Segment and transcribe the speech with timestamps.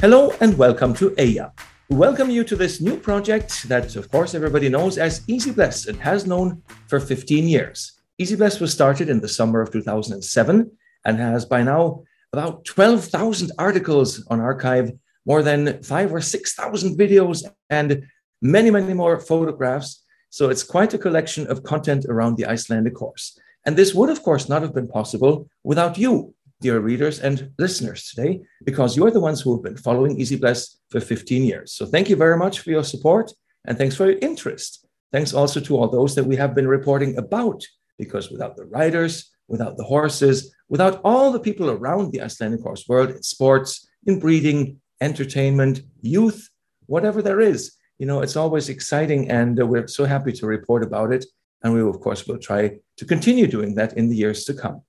[0.00, 1.52] Hello and welcome to EYJA.
[1.88, 5.98] We welcome you to this new project that, of course, everybody knows as Isibless and
[6.00, 7.92] has known for 15 years.
[8.20, 10.70] Isibless was started in the summer of 2007
[11.04, 12.02] and has by now
[12.32, 14.90] about 12,000 articles on archive,
[15.24, 18.04] more than five or 6,000 videos, and
[18.42, 20.04] many, many more photographs.
[20.28, 23.38] So it's quite a collection of content around the Icelandic course.
[23.64, 28.10] And this would, of course, not have been possible without you, dear readers and listeners
[28.10, 31.72] today, because you're the ones who have been following Easy Isibless for 15 years.
[31.72, 33.32] So thank you very much for your support
[33.66, 34.86] and thanks for your interest.
[35.12, 37.62] Thanks also to all those that we have been reporting about,
[37.98, 42.84] because without the riders, without the horses, without all the people around the Icelandic horse
[42.88, 46.48] world in sports, in breeding, entertainment, youth,
[46.86, 50.82] whatever there is, you know, it's always exciting and uh, we're so happy to report
[50.82, 51.24] about it.
[51.62, 54.82] And we, of course, will try to continue doing that in the years to come.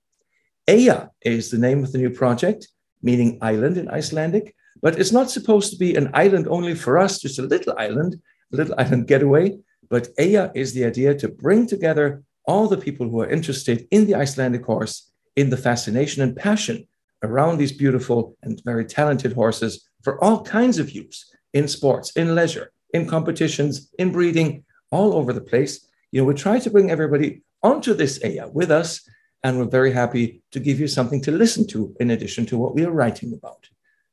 [0.68, 2.68] Eyja is the name of the new project,
[3.02, 7.20] meaning island in Icelandic, but it's not supposed to be an island only for us,
[7.20, 8.16] just a little island,
[8.52, 9.56] a little island getaway.
[9.88, 14.06] But Eyja is the idea to bring together all the people who are interested in
[14.06, 16.86] the Icelandic horse, in the fascination and passion
[17.22, 22.34] around these beautiful and very talented horses for all kinds of use in sports, in
[22.34, 25.86] leisure, in competitions, in breeding, all over the place.
[26.12, 29.08] You know, we try to bring everybody onto this Eyja with us,
[29.42, 32.74] and we're very happy to give you something to listen to in addition to what
[32.74, 33.68] we are writing about.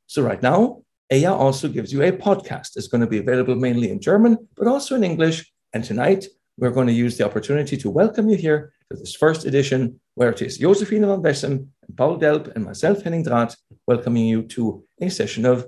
[0.07, 2.75] So, right now, Eyja also gives you a podcast.
[2.75, 5.51] It's going to be available mainly in German, but also in English.
[5.73, 6.25] And tonight,
[6.57, 10.29] we're going to use the opportunity to welcome you here to this first edition, where
[10.29, 13.55] it is Josefine van Vessem, and Paul Delb, and myself, Henning Drath,
[13.87, 15.65] welcoming you to a session of,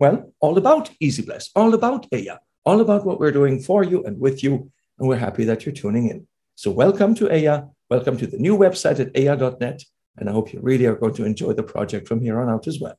[0.00, 4.18] well, all about Isibless, all about Eyja, all about what we're doing for you and
[4.18, 4.70] with you.
[4.98, 6.26] And we're happy that you're tuning in.
[6.56, 7.70] So, welcome to Eyja.
[7.90, 9.82] Welcome to the new website at eyja.net.
[10.18, 12.66] And I hope you really are going to enjoy the project from here on out
[12.66, 12.98] as well.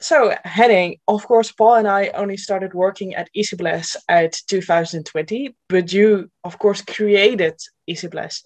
[0.00, 5.94] So, Henning, of course, Paul and I only started working at Isibless at 2020, but
[5.94, 7.54] you, of course, created
[7.88, 8.42] Isibless.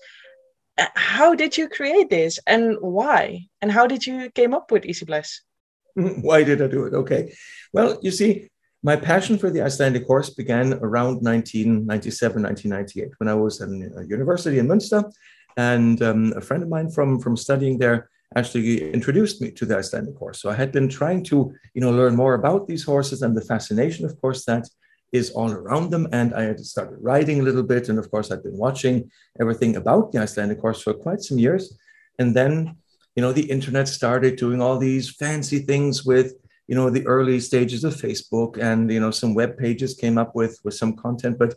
[0.78, 3.48] Uh, how did you create this and why?
[3.60, 5.40] And how did you came up with Isibless?
[5.94, 6.94] why did I do it?
[6.94, 7.34] Okay.
[7.72, 8.48] Well, you see,
[8.84, 14.04] my passion for the Icelandic horse began around 1997, 1998, when I was in a
[14.04, 15.12] university in Münster.
[15.56, 19.76] And um, a friend of mine from, from studying there actually introduced me to the
[19.76, 20.40] Icelandic horse.
[20.40, 23.42] So I had been trying to, you know, learn more about these horses and the
[23.42, 24.68] fascination, of course, that
[25.12, 26.08] is all around them.
[26.12, 27.88] And I had started riding a little bit.
[27.88, 31.78] And of course, I'd been watching everything about the Icelandic horse for quite some years.
[32.18, 32.76] And then,
[33.14, 36.34] you know, the internet started doing all these fancy things with,
[36.66, 40.34] you know, the early stages of Facebook and, you know, some web pages came up
[40.34, 41.54] with, with some content, but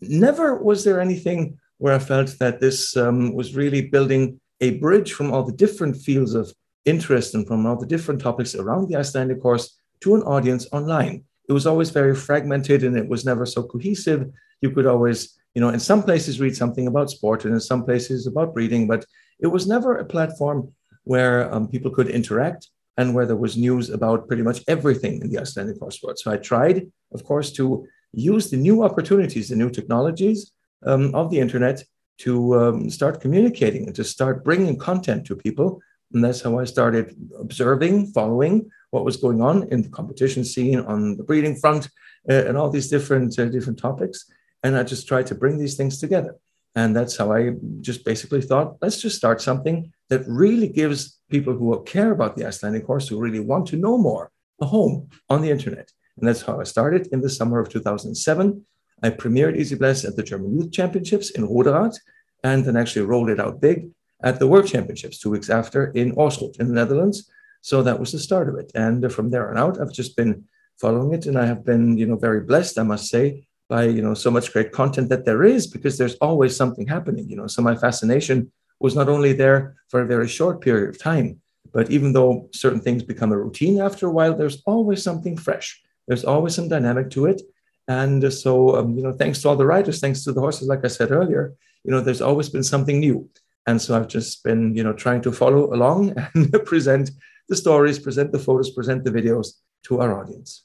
[0.00, 5.12] never was there anything where I felt that this um, was really building a bridge
[5.12, 6.52] from all the different fields of
[6.84, 11.24] interest and from all the different topics around the Icelandic course to an audience online.
[11.48, 14.30] It was always very fragmented and it was never so cohesive.
[14.60, 17.84] You could always, you know, in some places read something about sport and in some
[17.84, 19.04] places about breeding, but
[19.40, 20.72] it was never a platform
[21.04, 25.30] where um, people could interact and where there was news about pretty much everything in
[25.30, 26.18] the Icelandic horse world.
[26.18, 30.52] So I tried, of course, to use the new opportunities, the new technologies
[30.84, 31.84] um, of the internet
[32.18, 35.80] to um, start communicating and to start bringing content to people.
[36.12, 40.80] And that's how I started observing, following what was going on in the competition scene,
[40.80, 41.88] on the breeding front,
[42.28, 44.24] uh, and all these different uh, different topics.
[44.62, 46.34] And I just tried to bring these things together.
[46.74, 51.54] And that's how I just basically thought, let's just start something that really gives people
[51.54, 54.30] who care about the Icelandic horse, who really want to know more,
[54.60, 55.90] a home on the internet.
[56.16, 58.64] And that's how I started in the summer of 2007.
[59.02, 61.94] I premiered Isibless at the German Youth Championships in Roederat
[62.42, 63.90] and then actually rolled it out big
[64.22, 67.30] at the World Championships two weeks after in Oirschot, in the Netherlands.
[67.60, 68.70] So that was the start of it.
[68.74, 70.44] And uh, from there on out, I've just been
[70.76, 74.02] following it and I have been, you know, very blessed, I must say, by, you
[74.02, 77.46] know, so much great content that there is because there's always something happening, you know.
[77.46, 81.40] So my fascination was not only there for a very short period of time,
[81.72, 85.82] but even though certain things become a routine after a while, there's always something fresh.
[86.06, 87.42] There's always some dynamic to it.
[87.88, 90.84] And so, um, you know, thanks to all the writers, thanks to the horses, like
[90.84, 91.54] I said earlier,
[91.84, 93.28] you know, there's always been something new.
[93.66, 97.10] And so I've just been, you know, trying to follow along and present
[97.48, 99.54] the stories, present the photos, present the videos
[99.84, 100.64] to our audience.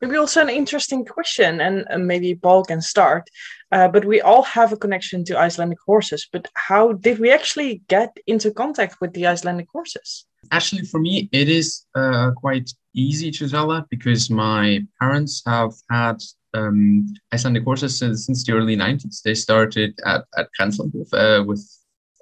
[0.00, 3.28] Maybe also an interesting question, and uh, maybe Paul can start.
[3.70, 6.26] Uh, but we all have a connection to Icelandic horses.
[6.32, 10.26] But how did we actually get into contact with the Icelandic horses?
[10.50, 16.16] Actually, for me, it is uh, quite easy to that because my parents have had
[16.54, 19.22] um, Icelandic horses since, since, the early 90s.
[19.22, 21.64] They started at, at Grenland with, uh, with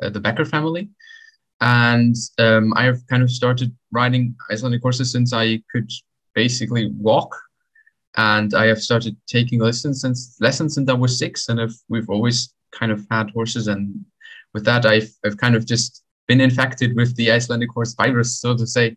[0.02, 0.90] uh, the Becker family.
[1.60, 5.90] And um, I have kind of started riding Icelandic horses since I could
[6.34, 7.34] basically walk.
[8.16, 12.10] And I have started taking lessons since lessons since I was six, and I've, we've
[12.10, 13.68] always kind of had horses.
[13.68, 14.04] And
[14.54, 18.56] with that, I've I've kind of just been infected with the Icelandic horse virus, so
[18.56, 18.96] to say.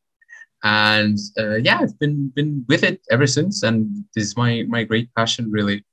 [0.63, 4.83] And uh, yeah, I've been been with it ever since, and this is my my
[4.83, 5.83] great passion, really.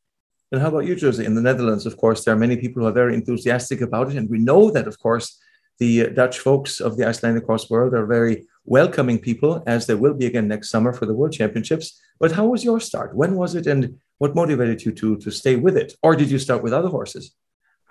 [0.52, 1.24] And how about you, Josie?
[1.24, 4.16] In the Netherlands, of course, there are many people who are very enthusiastic about it,
[4.16, 5.38] and we know that, of course,
[5.78, 10.14] the Dutch folks of the Icelandic horse world are very welcoming people, as there will
[10.14, 11.98] be again next summer for the World Championships.
[12.20, 13.14] But how was your start?
[13.14, 16.38] When was it, and what motivated you to to stay with it, or did you
[16.38, 17.34] start with other horses?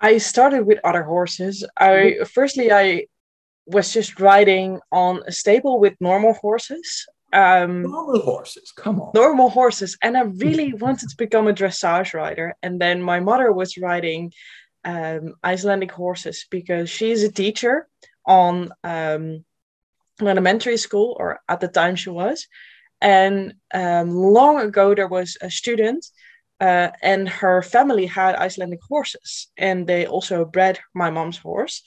[0.00, 1.64] I started with other horses.
[1.76, 3.06] I firstly I
[3.68, 7.06] was just riding on a stable with normal horses.
[7.32, 9.12] Um, normal horses, come on.
[9.14, 12.54] Normal horses, and I really wanted to become a dressage rider.
[12.62, 14.32] And then my mother was riding
[14.84, 17.86] um, Icelandic horses because she's a teacher
[18.26, 19.44] on um,
[20.20, 22.46] elementary school, or at the time she was.
[23.00, 26.04] And um, long ago, there was a student,
[26.60, 31.82] uh, and her family had Icelandic horses, and they also bred my mom's horse.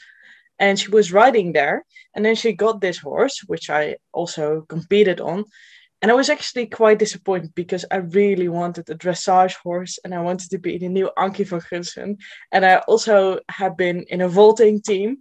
[0.61, 5.19] And she was riding there, and then she got this horse, which I also competed
[5.19, 5.45] on.
[6.01, 10.21] And I was actually quite disappointed because I really wanted a dressage horse and I
[10.21, 12.17] wanted to be the new Anky van Grunsven.
[12.51, 15.17] And I also have been in a vaulting team.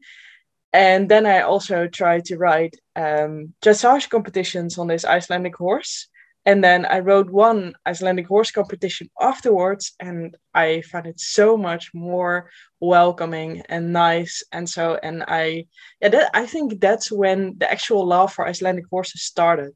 [0.73, 6.09] And then I also tried to ride um, dressage competitions on this Icelandic horse.
[6.51, 11.95] And then I rode one Icelandic horse competition afterwards, and I found it so much
[11.95, 12.51] more
[12.81, 14.43] welcoming and nice.
[14.51, 15.67] And so, and I,
[16.01, 19.75] yeah, that, I think that's when the actual love for Icelandic horses started,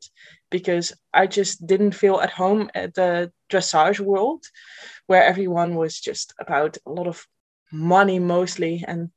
[0.50, 4.42] because I just didn't feel at home at the dressage world,
[5.06, 7.24] where everyone was just about a lot of
[7.70, 9.10] money mostly, and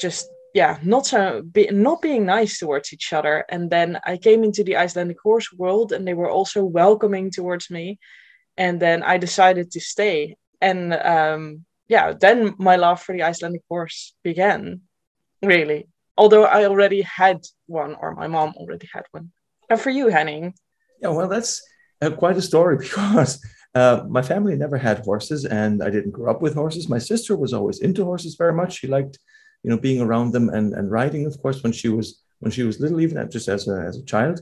[0.00, 3.44] just yeah, not so be, not being nice towards each other.
[3.48, 7.70] And then I came into the Icelandic horse world, and they were also welcoming towards
[7.70, 7.98] me.
[8.56, 10.36] And then I decided to stay.
[10.60, 14.82] And um, yeah, then my love for the Icelandic horse began.
[15.42, 19.32] Really, although I already had one, or my mom already had one.
[19.68, 20.54] And for you, Henning?
[21.00, 21.60] Yeah, well, that's
[22.00, 23.44] uh, quite a story because
[23.74, 26.88] uh, my family never had horses, and I didn't grow up with horses.
[26.88, 28.78] My sister was always into horses very much.
[28.78, 29.18] She liked
[29.62, 32.64] you know, being around them and, and riding, of course, when she was when she
[32.64, 34.40] was little, even just as a, as a child.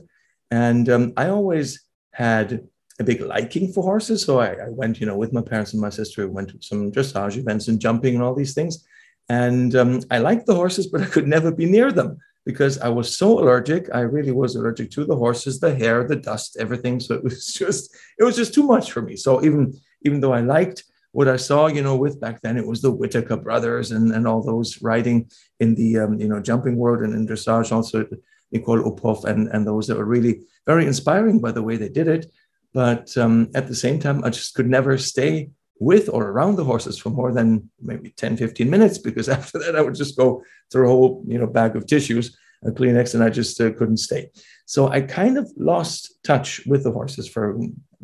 [0.49, 2.67] And um, I always had
[2.99, 4.23] a big liking for horses.
[4.23, 6.57] So I, I, went, you know, with my parents and my sister, we went to
[6.61, 8.85] some dressage events and jumping and all these things.
[9.29, 12.89] And um, I liked the horses, but I could never be near them because I
[12.89, 13.87] was so allergic.
[13.93, 16.99] I really was allergic to the horses, the hair, the dust, everything.
[16.99, 19.15] So it was just, it was just too much for me.
[19.15, 22.65] So even, even though I liked what I saw, you know, with back then it
[22.65, 25.29] was the Whitaker brothers and, and all those riding
[25.59, 28.05] in the um, you know jumping world and in dressage also
[28.51, 32.07] Nicole Uphoff and and those that were really very inspiring by the way they did
[32.07, 32.31] it.
[32.73, 35.49] But um, at the same time, I just could never stay
[35.79, 39.75] with or around the horses for more than maybe 10, 15 minutes because after that
[39.75, 43.23] I would just go through a whole you know bag of tissues, a Kleenex, and
[43.23, 44.29] I just uh, couldn't stay.
[44.65, 47.59] So I kind of lost touch with the horses for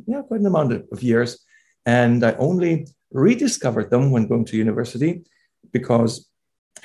[0.05, 1.39] yeah quite an amount of years,
[1.87, 5.23] and I only rediscovered them when going to university
[5.71, 6.29] because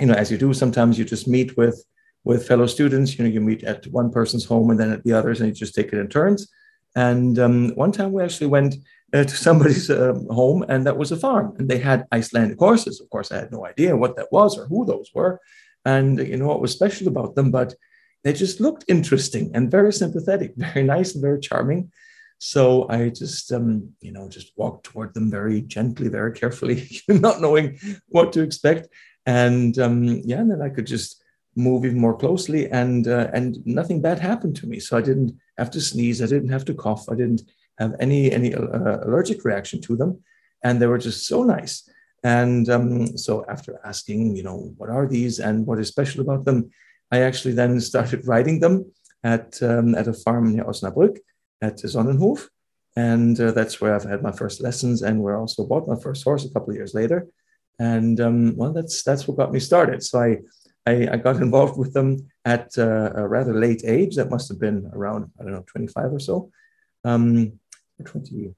[0.00, 1.84] you know as you do sometimes you just meet with
[2.24, 5.12] with fellow students you know you meet at one person's home and then at the
[5.12, 6.48] others and you just take it in turns.
[6.94, 8.76] And um, one time we actually went
[9.14, 13.00] uh, to somebody's uh, home and that was a farm and they had icelandic horses.
[13.00, 15.40] Of course i had no idea what that was or who those were.
[15.84, 17.74] And you know what was special about them but
[18.22, 21.90] they just looked interesting and very sympathetic very nice and very charming
[22.44, 27.40] so I just, um, you know, just walked toward them very gently, very carefully, not
[27.40, 28.88] knowing what to expect.
[29.26, 31.22] And um, yeah, and then I could just
[31.54, 34.80] move even more closely, and uh, and nothing bad happened to me.
[34.80, 37.42] So I didn't have to sneeze, I didn't have to cough, I didn't
[37.78, 40.18] have any any uh, allergic reaction to them,
[40.64, 41.88] and they were just so nice.
[42.24, 46.44] And um, so after asking, you know, what are these and what is special about
[46.44, 46.70] them,
[47.12, 48.90] I actually then started riding them
[49.22, 51.18] at um, at a farm near Osnabrück
[51.62, 52.48] at Sonnenhof.
[52.96, 55.98] And uh, that's where I've had my first lessons and where I also bought my
[55.98, 57.28] first horse a couple of years later.
[57.78, 60.02] And um, well, that's that's what got me started.
[60.02, 60.38] So I
[60.86, 64.16] I, I got involved with them at uh, a rather late age.
[64.16, 66.50] That must have been around I don't know 25 or so,
[67.04, 67.52] um,
[68.04, 68.54] 20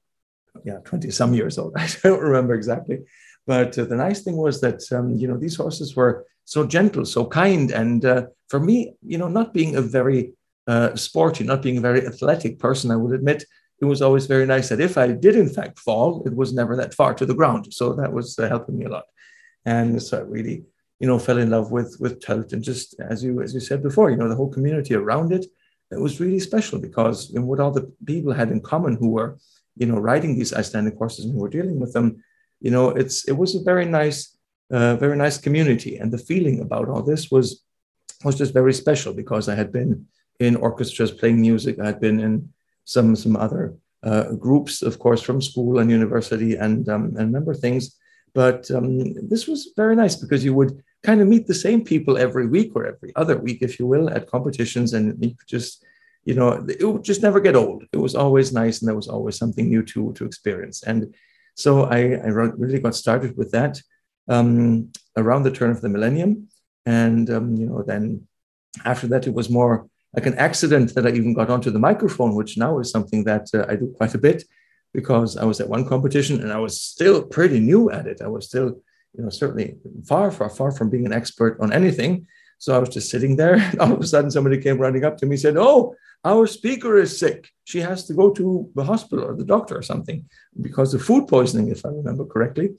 [0.65, 1.73] yeah 20 some years old.
[1.77, 3.05] I don't remember exactly.
[3.47, 7.05] But uh, the nice thing was that um, you know these horses were so gentle,
[7.05, 10.33] so kind, and uh, for me, you know, not being a very
[10.67, 13.43] uh, sporty, not being a very athletic person, I would admit,
[13.81, 16.75] it was always very nice that if I did in fact fall, it was never
[16.77, 17.73] that far to the ground.
[17.73, 19.05] So that was uh, helping me a lot.
[19.65, 20.63] And so I really,
[20.99, 23.83] you know, fell in love with with Tölt and just as you as you said
[23.83, 25.45] before, you know, the whole community around it,
[25.91, 29.37] it was really special because know, what all the people had in common who were,
[29.75, 32.23] you know, riding these Icelandic horses and who were dealing with them,
[32.61, 34.37] you know, it's it was a very nice,
[34.71, 37.63] uh, very nice community, and the feeling about all this was
[38.23, 40.07] was just very special because I had been
[40.39, 42.49] in orchestras playing music, I had been in
[42.83, 47.53] some some other uh, groups, of course, from school and university, and um, and remember
[47.53, 47.97] things.
[48.33, 52.17] But um, this was very nice because you would kind of meet the same people
[52.17, 55.85] every week or every other week, if you will, at competitions, and you could just,
[56.25, 57.85] you know, it would just never get old.
[57.93, 60.83] It was always nice, and there was always something new to to experience.
[60.83, 61.15] And
[61.55, 63.81] so I, I really got started with that
[64.27, 66.49] um, around the turn of the millennium,
[66.85, 68.27] and um, you know, then
[68.83, 72.35] after that, it was more like an accident that I even got onto the microphone,
[72.35, 74.43] which now is something that uh, I do quite a bit
[74.93, 78.21] because I was at one competition and I was still pretty new at it.
[78.21, 78.81] I was still
[79.17, 82.27] you know, certainly far, far, far from being an expert on anything.
[82.57, 83.55] So I was just sitting there.
[83.79, 86.97] All of a sudden, somebody came running up to me and said, Oh, our speaker
[86.97, 87.49] is sick.
[87.65, 90.27] She has to go to the hospital or the doctor or something
[90.61, 92.69] because of food poisoning, if I remember correctly.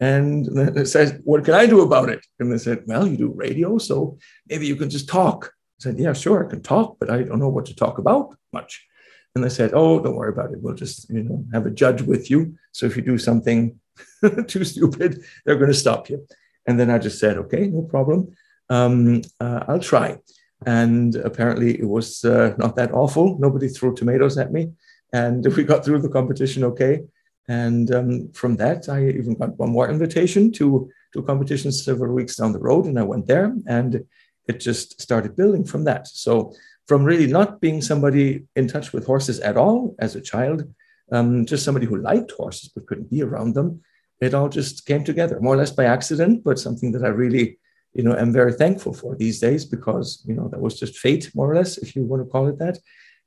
[0.00, 2.24] And it says, What can I do about it?
[2.38, 4.18] And they said, Well, you do radio, so
[4.48, 5.52] maybe you can just talk.
[5.78, 8.86] Said, Yeah, sure, I can talk, but I don't know what to talk about much.
[9.34, 10.60] And they said, Oh, don't worry about it.
[10.60, 12.56] We'll just, you know, have a judge with you.
[12.72, 13.78] So if you do something
[14.46, 15.22] too stupid.
[15.44, 16.26] They're going to stop you.
[16.66, 18.34] And then I just said, okay, no problem.
[18.68, 20.18] Um, uh, I'll try.
[20.66, 23.38] And apparently it was uh, not that awful.
[23.38, 24.72] Nobody threw tomatoes at me.
[25.12, 27.02] And we got through the competition okay.
[27.48, 32.36] And um, from that, I even got one more invitation to, to competitions several weeks
[32.36, 32.84] down the road.
[32.84, 34.04] And I went there and
[34.48, 36.08] it just started building from that.
[36.08, 36.54] So,
[36.86, 40.64] from really not being somebody in touch with horses at all as a child,
[41.12, 43.82] um, just somebody who liked horses but couldn't be around them,
[44.20, 47.58] it all just came together more or less by accident, but something that I really,
[47.92, 51.30] you know, am very thankful for these days because, you know, that was just fate,
[51.34, 52.78] more or less, if you want to call it that.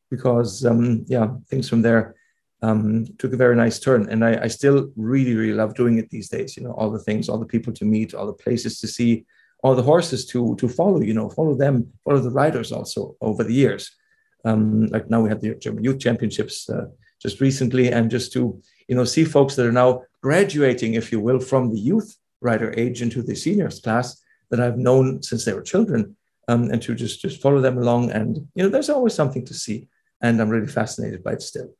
[0.09, 2.15] Because, um, yeah, things from there
[2.61, 4.09] um, took a very nice turn.
[4.09, 6.57] And I, I still really, really love doing it these days.
[6.57, 9.25] You know, all the things, all the people to meet, all the places to see,
[9.63, 11.01] all the horses to to follow.
[11.01, 13.91] You know, follow them, follow the riders also over the years.
[14.43, 16.87] Um, like now we have the German Youth Championships uh,
[17.21, 21.19] just recently, and just to you know see folks that are now graduating, if you
[21.19, 25.53] will, from the youth rider age into the seniors class that I've known since they
[25.53, 26.15] were children,
[26.47, 28.11] um, and to just just follow them along.
[28.11, 29.87] And you know, there's always something to see,
[30.21, 31.73] and I'm really fascinated by it still.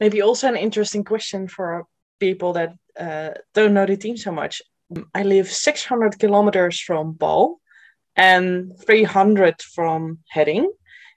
[0.00, 1.86] Maybe also an interesting question for
[2.20, 4.62] people that uh, don't know the team so much.
[5.14, 7.60] I live 600 kilometers from Paul
[8.16, 10.70] and 300 from Henning.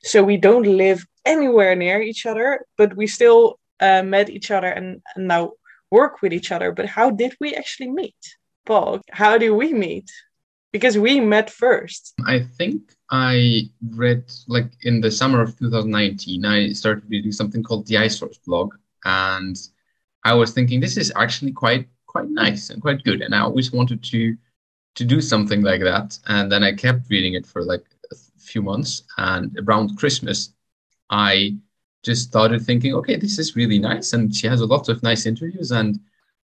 [0.03, 4.67] So we don't live anywhere near each other, but we still uh, met each other
[4.67, 5.53] and, and now
[5.91, 6.71] work with each other.
[6.71, 8.15] But how did we actually meet?
[8.65, 10.09] Paul, how do we meet?
[10.71, 12.13] Because we met first.
[12.25, 17.87] I think I read, like in the summer of 2019, I started reading something called
[17.87, 18.73] the iSource blog.
[19.05, 19.55] And
[20.23, 23.21] I was thinking, this is actually quite quite nice and quite good.
[23.21, 24.37] And I always wanted to
[24.95, 26.17] to do something like that.
[26.27, 29.03] And then I kept reading it for like a few months.
[29.17, 30.53] And around Christmas,
[31.09, 31.57] I
[32.03, 35.25] just started thinking, okay, this is really nice, and she has a lot of nice
[35.25, 35.99] interviews, and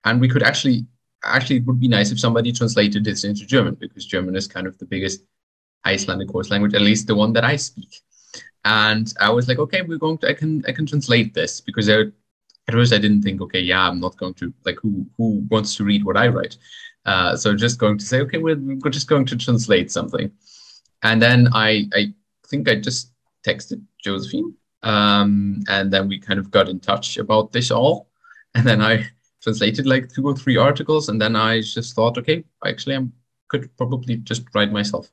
[0.06, 0.86] and we could actually
[1.22, 4.66] actually it would be nice if somebody translated this into German because German is kind
[4.66, 5.20] of the biggest
[5.86, 7.92] Icelandic course language, at least the one that I speak.
[8.64, 11.88] And I was like, okay, we're going to I can I can translate this because
[11.88, 11.98] I,
[12.70, 15.74] at first I didn't think, okay, yeah, I'm not going to like who who wants
[15.76, 16.56] to read what I write.
[17.04, 20.30] Uh, so just going to say, okay, we're, we're just going to translate something.
[21.02, 22.14] And then I I
[22.46, 23.12] think I just
[23.46, 28.08] texted Josefine um, and then we kind of got in touch about this all.
[28.54, 29.06] And then I
[29.42, 31.08] translated like two or three articles.
[31.08, 33.06] And then I just thought, okay, actually, I
[33.48, 35.10] could probably just write myself.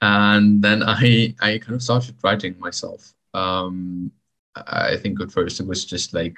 [0.00, 3.12] And then I, I kind of started writing myself.
[3.34, 4.12] Um,
[4.56, 6.36] I think at first it was just like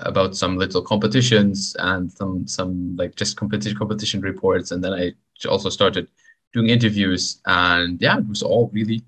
[0.00, 5.12] about some little competitions and some some like just competition competition reports and then i
[5.48, 6.08] also started
[6.52, 9.02] doing interviews and yeah it was all really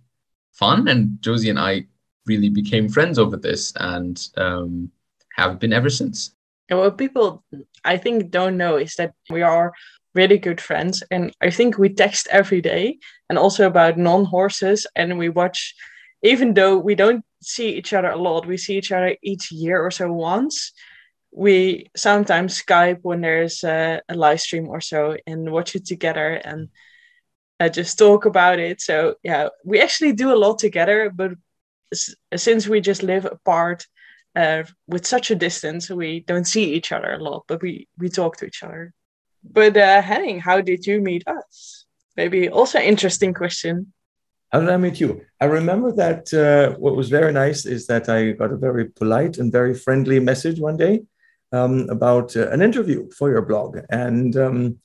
[0.52, 1.84] fun and josie and i
[2.26, 4.90] really became friends over this and um,
[5.36, 6.34] have been ever since.
[6.68, 7.42] And what people,
[7.84, 9.72] I think, don't know is that we are
[10.14, 11.02] really good friends.
[11.10, 14.86] And I think we text every day and also about non horses.
[14.94, 15.74] And we watch,
[16.22, 19.80] even though we don't see each other a lot, we see each other each year
[19.80, 20.72] or so once.
[21.32, 26.34] We sometimes Skype when there's a, a live stream or so and watch it together
[26.34, 26.68] and
[27.60, 28.80] uh, just talk about it.
[28.80, 31.32] So, yeah, we actually do a lot together, but
[32.36, 33.86] since we just live apart
[34.34, 38.08] uh, with such a distance, we don't see each other a lot, but we we
[38.08, 38.92] talk to each other.
[39.42, 41.86] But uh, Henning, how did you meet us?
[42.16, 43.92] Maybe also interesting question.
[44.52, 45.22] How did I meet you?
[45.40, 49.38] I remember that uh, what was very nice is that I got a very polite
[49.38, 51.02] and very friendly message one day
[51.52, 53.78] um, about uh, an interview for your blog.
[53.90, 54.78] And um,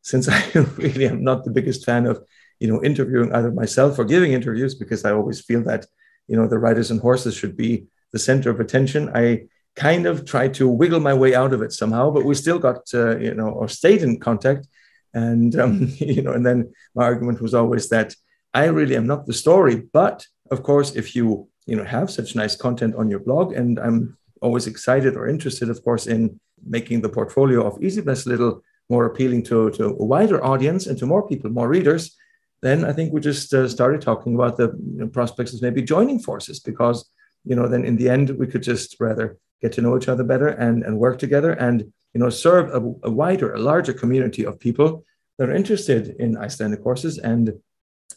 [0.00, 0.42] since I
[0.78, 2.22] really am not the biggest fan of,
[2.60, 5.84] you know, interviewing either myself or giving interviews, because I always feel that,
[6.26, 10.24] you know, the riders and horses should be the center of attention, I kind of
[10.24, 12.10] tried to wiggle my way out of it somehow.
[12.10, 14.66] But we still got, uh, you know, or stayed in contact.
[15.12, 18.14] And um, you know, and then my argument was always that
[18.54, 19.82] I really am not the story.
[19.92, 23.78] But of course, if you you know have such nice content on your blog, and
[23.78, 28.62] I'm always excited or interested, of course, in making the portfolio of Isibless a little
[28.88, 32.16] more appealing to, to a wider audience and to more people, more readers,
[32.60, 35.82] then I think we just uh, started talking about the you know, prospects of maybe
[35.82, 37.08] joining forces because,
[37.44, 40.24] you know, then in the end, we could just rather get to know each other
[40.24, 41.82] better and, and work together and,
[42.14, 45.04] you know, serve a, a wider, a larger community of people
[45.38, 47.52] that are interested in Icelandic courses and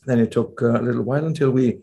[0.05, 1.79] then it took uh, a little while until we,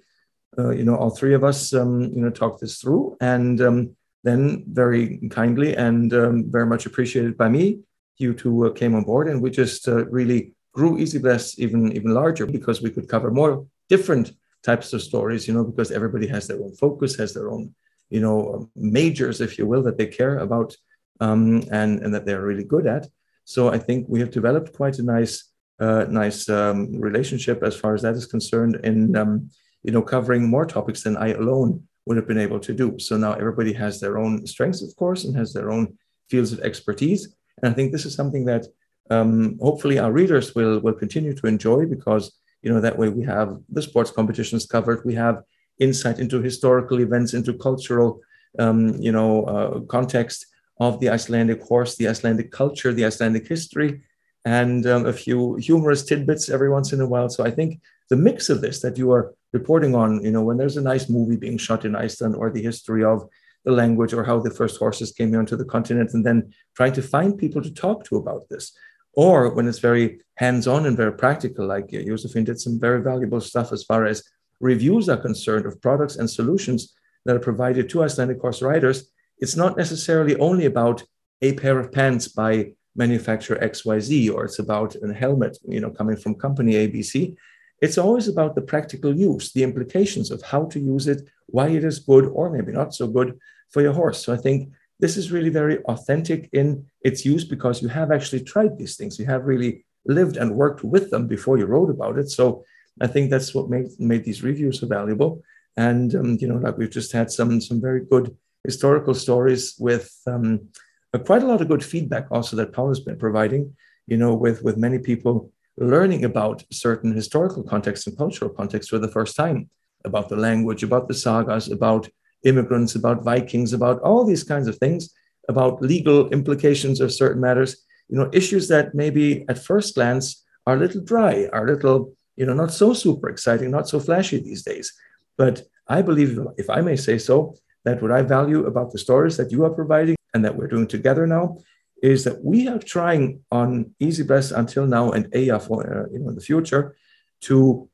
[0.58, 3.16] uh, you know, all three of us, um, you know, talked this through.
[3.20, 7.80] And um, then very kindly and um, very much appreciated by me,
[8.18, 12.12] you two uh, came on board and we just uh, really grew Isibless even, even
[12.12, 16.46] larger because we could cover more different types of stories, you know, because everybody has
[16.46, 17.74] their own focus, has their own,
[18.10, 20.76] you know, majors, if you will, that they care about
[21.20, 23.08] um, and, and that they're really good at.
[23.44, 25.49] So I think we have developed quite a nice
[25.80, 29.50] uh, nice um, relationship as far as that is concerned in um,
[29.82, 32.98] you know covering more topics than I alone would have been able to do.
[32.98, 35.96] So now everybody has their own strengths, of course, and has their own
[36.28, 37.34] fields of expertise.
[37.62, 38.66] And I think this is something that
[39.10, 42.24] um, hopefully our readers will will continue to enjoy because
[42.62, 45.42] you know that way we have the sports competitions covered, we have
[45.78, 48.20] insight into historical events, into cultural
[48.58, 50.46] um, you know uh, context
[50.78, 54.02] of the Icelandic horse, the Icelandic culture, the Icelandic history
[54.44, 57.28] and um, a few humorous tidbits every once in a while.
[57.28, 60.56] So I think the mix of this that you are reporting on, you know, when
[60.56, 63.28] there's a nice movie being shot in Iceland or the history of
[63.64, 67.02] the language or how the first horses came onto the continent, and then trying to
[67.02, 68.72] find people to talk to about this.
[69.12, 73.02] Or when it's very hands on and very practical, like uh, Josefine did some very
[73.02, 74.22] valuable stuff as far as
[74.60, 76.94] reviews are concerned of products and solutions
[77.26, 79.10] that are provided to Icelandic horse riders.
[79.38, 81.02] It's not necessarily only about
[81.42, 86.16] a pair of pants by manufacturer XYZ or it's about a helmet, you know, coming
[86.16, 87.36] from company ABC.
[87.80, 91.84] It's always about the practical use, the implications of how to use it, why it
[91.84, 93.38] is good or maybe not so good
[93.70, 94.24] for your horse.
[94.24, 98.44] So I think this is really very authentic in its use because you have actually
[98.44, 99.18] tried these things.
[99.18, 102.30] You have really lived and worked with them before you wrote about it.
[102.30, 102.64] So
[103.00, 105.42] I think that's what made, made these reviews so valuable.
[105.76, 110.14] And um, you know, like we've just had some some very good historical stories with
[110.26, 110.68] um,
[111.12, 114.34] but quite a lot of good feedback also that Paul has been providing, you know,
[114.34, 119.36] with, with many people learning about certain historical contexts and cultural contexts for the first
[119.36, 119.68] time,
[120.04, 122.08] about the language, about the sagas, about
[122.44, 125.10] immigrants, about Vikings, about all these kinds of things,
[125.48, 130.76] about legal implications of certain matters, you know, issues that maybe at first glance are
[130.76, 134.38] a little dry, are a little, you know, not so super exciting, not so flashy
[134.38, 134.92] these days.
[135.36, 139.36] But I believe, if I may say so, that what I value about the stories
[139.38, 141.58] that you are providing and that we're doing together now
[142.02, 146.30] is that we are trying on Isibless until now and EYJA for uh, you know,
[146.30, 146.96] in the future
[147.42, 147.88] to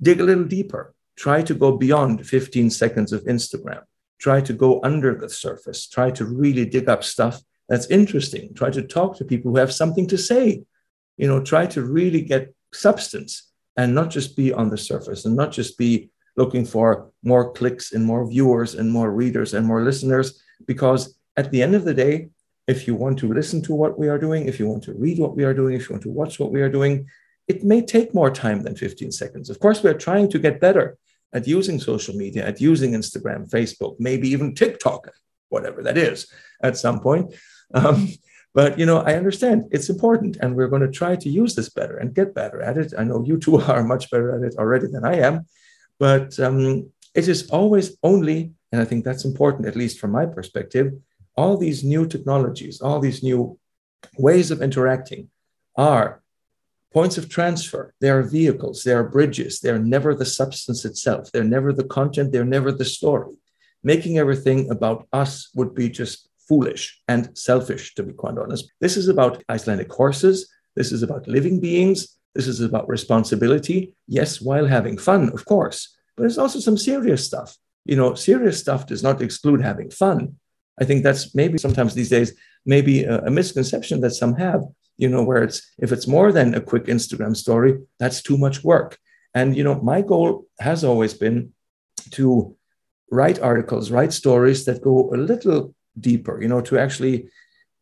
[0.00, 3.82] dig a little deeper, try to go beyond 15 seconds of Instagram,
[4.18, 8.70] try to go under the surface, try to really dig up stuff that's interesting, try
[8.70, 10.64] to talk to people who have something to say,
[11.16, 15.36] you know, try to really get substance and not just be on the surface and
[15.36, 19.82] not just be looking for more clicks and more viewers and more readers and more
[19.82, 22.28] listeners because at the end of the day,
[22.66, 25.18] if you want to listen to what we are doing, if you want to read
[25.18, 27.06] what we are doing, if you want to watch what we are doing,
[27.46, 29.50] it may take more time than 15 seconds.
[29.50, 30.96] Of course, we're trying to get better
[31.32, 35.10] at using social media, at using Instagram, Facebook, maybe even TikTok,
[35.50, 37.34] whatever that is at some point.
[37.74, 38.08] Um,
[38.54, 41.68] but you know, I understand it's important, and we're going to try to use this
[41.68, 42.94] better and get better at it.
[42.96, 45.46] I know you two are much better at it already than I am,
[45.98, 50.26] but um, it is always only, and I think that's important, at least from my
[50.26, 50.92] perspective,
[51.36, 53.58] all these new technologies, all these new
[54.18, 55.30] ways of interacting
[55.76, 56.22] are
[56.92, 57.92] points of transfer.
[58.00, 59.60] They are vehicles, they are bridges.
[59.60, 61.32] They're never the substance itself.
[61.32, 62.30] They're never the content.
[62.30, 63.34] They're never the story.
[63.82, 68.70] Making everything about us would be just foolish and selfish, to be quite honest.
[68.80, 70.48] This is about Icelandic horses.
[70.76, 72.16] This is about living beings.
[72.34, 73.94] This is about responsibility.
[74.06, 77.56] Yes, while having fun, of course, but there's also some serious stuff.
[77.84, 80.36] You know, serious stuff does not exclude having fun.
[80.80, 82.34] I think that's maybe sometimes these days,
[82.66, 84.64] maybe a, a, misconception that some have,
[84.96, 88.64] you know, where it's if it's more than a quick Instagram story, that's too much
[88.64, 88.98] work.
[89.34, 91.52] And, you know, my goal has always been
[92.12, 92.56] to
[93.10, 97.28] write articles, write stories that go a little deeper, you know, to actually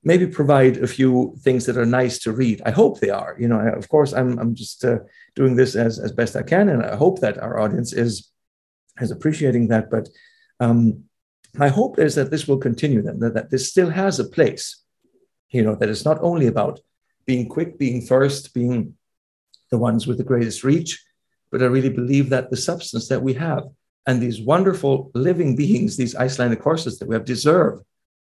[0.05, 2.61] maybe provide a few things that are nice to read.
[2.67, 3.37] I hope they are.
[3.39, 4.99] You know, I, of course, I'm, I'm just uh,
[5.35, 8.29] doing this as, as best I can, and I hope that our audience is
[9.01, 9.91] is appreciating that.
[9.91, 10.09] But
[10.61, 11.05] um,
[11.55, 13.03] my hope is that this will continue.
[13.03, 14.83] Then that, that this still has a place.
[15.51, 16.81] You know, that it's not only about
[17.27, 18.95] being quick, being first, being
[19.71, 21.03] the ones with the greatest reach,
[21.51, 23.65] but I really believe that the substance that we have
[24.07, 27.81] and these wonderful living beings, these Icelandic horses that we have, deserve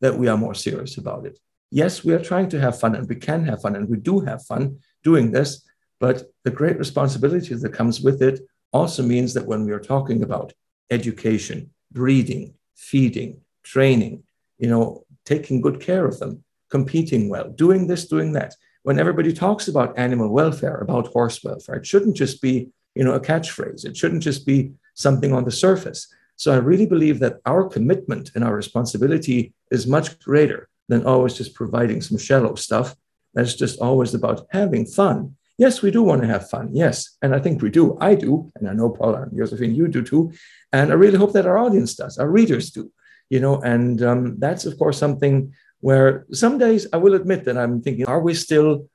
[0.00, 1.38] that we are more serious about it.
[1.70, 4.20] Yes, we are trying to have fun and we can have fun and we do
[4.20, 5.66] have fun doing this,
[6.00, 8.40] but the great responsibility that comes with it
[8.72, 10.52] also means that when we are talking about
[10.90, 14.22] education, breeding, feeding, training,
[14.58, 18.54] you know, taking good care of them, competing well, doing this, doing that.
[18.84, 23.14] When everybody talks about animal welfare, about horse welfare, it shouldn't just be, you know,
[23.14, 23.84] a catchphrase.
[23.84, 26.08] It shouldn't just be something on the surface.
[26.36, 31.34] So I really believe that our commitment and our responsibility is much greater than always
[31.34, 32.94] just providing some shallow stuff.
[33.34, 35.36] That's just always about having fun.
[35.58, 36.70] Yes, we do want to have fun.
[36.72, 37.16] Yes.
[37.20, 37.98] And I think we do.
[38.00, 38.50] I do.
[38.54, 40.32] And I know Paula and Josefine, you do too.
[40.72, 42.92] And I really hope that our audience does, our readers do,
[43.28, 47.58] you know, and um, that's, of course, something where some days I will admit that
[47.58, 48.88] I'm thinking, are we still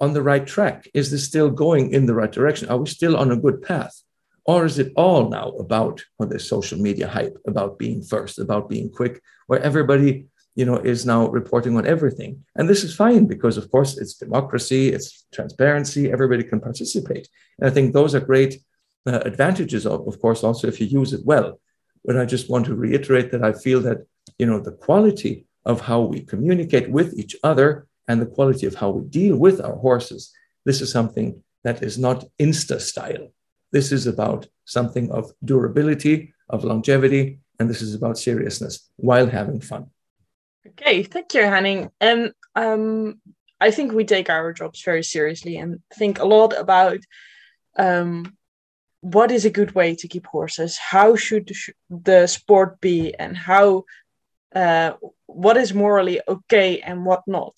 [0.00, 0.88] on the right track?
[0.94, 2.70] Is this still going in the right direction?
[2.70, 4.02] Are we still on a good path?
[4.46, 8.70] Or is it all now about well, the social media hype, about being first, about
[8.70, 10.26] being quick, where everybody
[10.58, 12.44] you know, is now reporting on everything.
[12.56, 17.28] And this is fine because, of course, it's democracy, it's transparency, everybody can participate.
[17.58, 18.52] And I think those are great
[19.06, 21.60] uh, advantages, of, of course, also if you use it well.
[22.04, 23.98] But I just want to reiterate that I feel that,
[24.36, 28.74] you know, the quality of how we communicate with each other and the quality of
[28.74, 30.32] how we deal with our horses,
[30.64, 33.28] this is something that is not Insta style.
[33.70, 39.60] This is about something of durability, of longevity, and this is about seriousness while having
[39.60, 39.86] fun.
[40.70, 41.90] Okay, thank you, Henning.
[42.00, 43.20] And um,
[43.60, 46.98] I think we take our jobs very seriously and think a lot about
[47.76, 48.36] um,
[49.00, 51.50] what is a good way to keep horses, how should
[51.90, 53.84] the sport be, and how
[54.54, 54.92] uh,
[55.26, 57.54] what is morally okay and what not.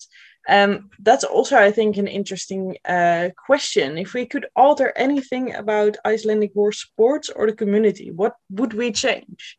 [0.47, 3.97] Um, that's also, I think, an interesting uh, question.
[3.97, 8.91] If we could alter anything about Icelandic horse sports or the community, what would we
[8.91, 9.57] change?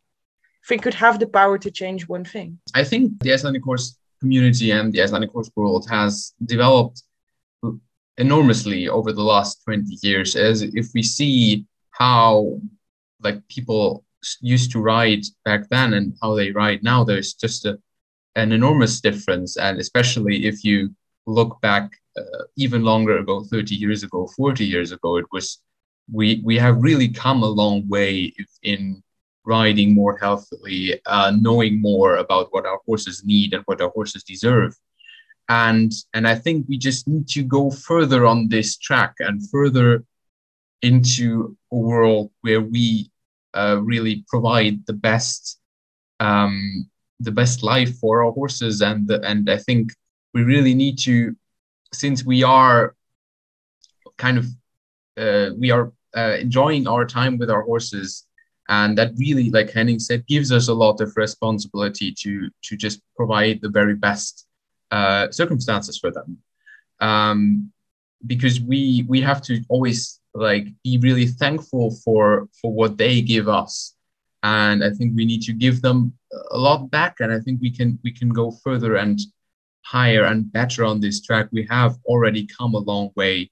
[0.63, 2.59] If we could have the power to change one thing.
[2.75, 7.03] I think the Icelandic horse community and the Icelandic horse world has developed
[8.17, 10.37] enormously over the last 20 years.
[10.37, 12.61] As if we see how
[13.21, 14.05] like people
[14.41, 17.79] used to ride back then and how they ride now, there's just a
[18.35, 19.57] an enormous difference.
[19.57, 20.95] And especially if you
[21.27, 25.61] look back uh, even longer ago, 30 years ago, 40 years ago, it was
[26.11, 29.03] we we have really come a long way in
[29.45, 34.23] riding more healthily, uh, knowing more about what our horses need and what our horses
[34.23, 34.77] deserve.
[35.49, 40.05] And and I think we just need to go further on this track and further
[40.83, 43.11] into a world where we
[43.55, 45.61] uh, really provide the best
[46.21, 46.89] um,
[47.21, 49.93] the best life for our horses and the, and I think
[50.35, 51.37] we really need to
[51.93, 52.95] since we are
[54.17, 54.47] kind of
[55.17, 58.27] uh, we are uh, enjoying our time with our horses
[58.69, 63.01] and that really like henning said gives us a lot of responsibility to to just
[63.17, 64.47] provide the very best
[64.91, 66.39] uh, circumstances for them.
[67.01, 67.73] Um,
[68.27, 73.49] because we we have to always like be really thankful for for what they give
[73.49, 73.95] us.
[74.45, 76.13] And i think we need to give them
[76.51, 77.17] a lot back.
[77.21, 79.19] And i think we can we can go further and
[79.85, 81.49] higher and better on this track.
[81.51, 83.51] We have already come a long way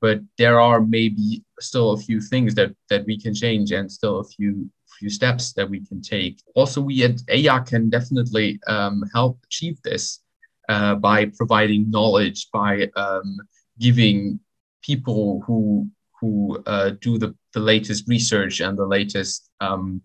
[0.00, 4.20] but there are maybe still a few things that that we can change and still
[4.20, 9.02] a few few steps that we can take also we at EYJA can definitely um,
[9.14, 10.20] help achieve this
[10.68, 13.38] uh, by providing knowledge by um,
[13.78, 14.38] giving
[14.82, 15.88] people who
[16.20, 20.02] who uh, do the, the latest research and the latest um,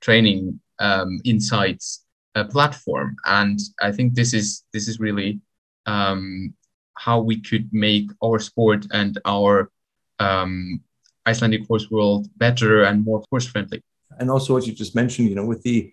[0.00, 3.14] training um, insights uh, platform.
[3.26, 5.40] And I think this is this is really
[5.86, 6.54] um,
[6.94, 9.70] how we could make our sport and our
[10.18, 10.80] um,
[11.26, 13.82] Icelandic horse world better and more horse friendly.
[14.18, 15.92] And also, what you just mentioned, you know, with the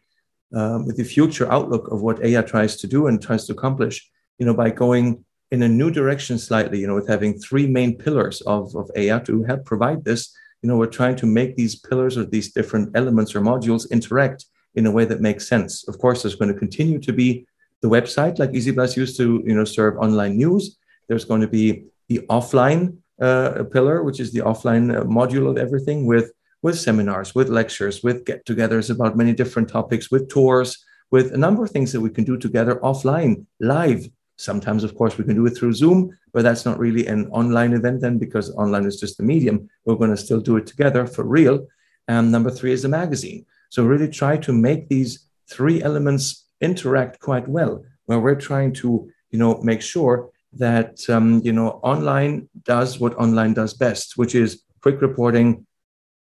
[0.54, 4.10] um, with the future outlook of what EYJA tries to do and tries to accomplish,
[4.40, 7.98] you know, by going in a new direction slightly, you know, with having three main
[7.98, 11.76] pillars of, of EYJA to help provide this, you know, we're trying to make these
[11.76, 15.88] pillars or these different elements or modules interact in a way that makes sense.
[15.88, 17.46] Of course, there's going to continue to be
[17.82, 20.78] the website like Isibless used to, you know, serve online news.
[21.08, 25.58] There's going to be the offline uh, pillar, which is the offline uh, module of
[25.58, 26.32] everything, with
[26.64, 31.64] with seminars, with lectures, with get-togethers about many different topics, with tours, with a number
[31.64, 34.08] of things that we can do together offline, live.
[34.38, 37.74] Sometimes, of course, we can do it through Zoom, but that's not really an online
[37.74, 39.70] event then because online is just the medium.
[39.86, 41.66] We're going to still do it together for real.
[42.08, 43.46] And number three is a magazine.
[43.70, 49.10] So really try to make these three elements interact quite well, where we're trying to,
[49.32, 54.36] you know, make sure that um, you know online does what online does best, which
[54.36, 55.66] is quick reporting,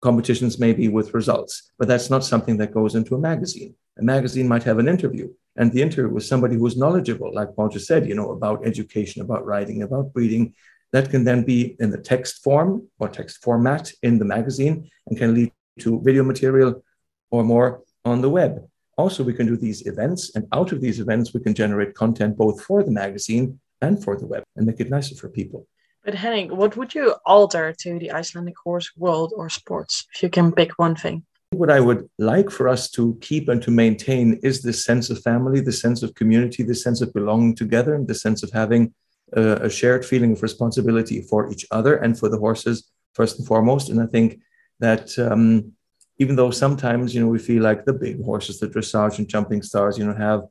[0.02, 3.76] competitions maybe with results, but that's not something that goes into a magazine.
[4.00, 7.70] A magazine might have an interview, and the interview with somebody who's knowledgeable, like Paul
[7.70, 10.54] just said, you know, about education, about writing, about breeding.
[10.94, 15.18] That can then be in the text form or text format in the magazine and
[15.18, 16.84] can lead to video material
[17.30, 18.68] or more on the web.
[18.98, 22.36] Also, we can do these events, and out of these events, we can generate content
[22.38, 25.68] both for the magazine and for the web and make it nicer for people.
[26.04, 30.30] But Henning, what would you alter to the Icelandic horse world or sports if you
[30.30, 31.24] can pick one thing?
[31.52, 35.22] What I would like for us to keep and to maintain is this sense of
[35.22, 38.94] family, the sense of community, the sense of belonging together, and the sense of having
[39.34, 43.48] a, a shared feeling of responsibility for each other and for the horses first and
[43.48, 43.90] foremost.
[43.90, 44.40] And I think
[44.80, 45.74] that um,
[46.18, 49.62] even though sometimes you know we feel like the big horses, the dressage and jumping
[49.62, 50.44] stars, you know, have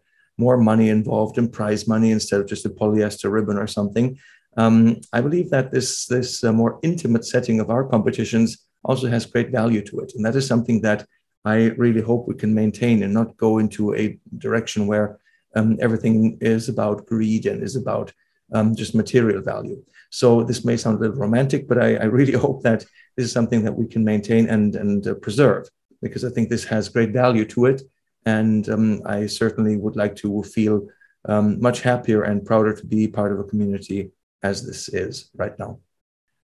[0.44, 4.18] more money involved in prize money instead of just a polyester ribbon or something.
[4.57, 4.74] Um,
[5.12, 8.48] I believe that this this uh, more intimate setting of our competitions
[8.88, 11.07] also has great value to it, and that is something that
[11.44, 15.18] I really hope we can maintain and not go into a direction where
[15.57, 18.12] um, everything is about greed and is about
[18.53, 19.83] um, just material value.
[20.11, 22.81] So this may sound a little romantic, but I, I, really hope that
[23.16, 25.68] this is something that we can maintain and and uh, preserve
[26.03, 27.83] because I think this has great value to it,
[28.27, 30.89] and um, I certainly would like to feel
[31.27, 34.11] um, much happier and prouder to be part of a community
[34.43, 35.79] as this is right now.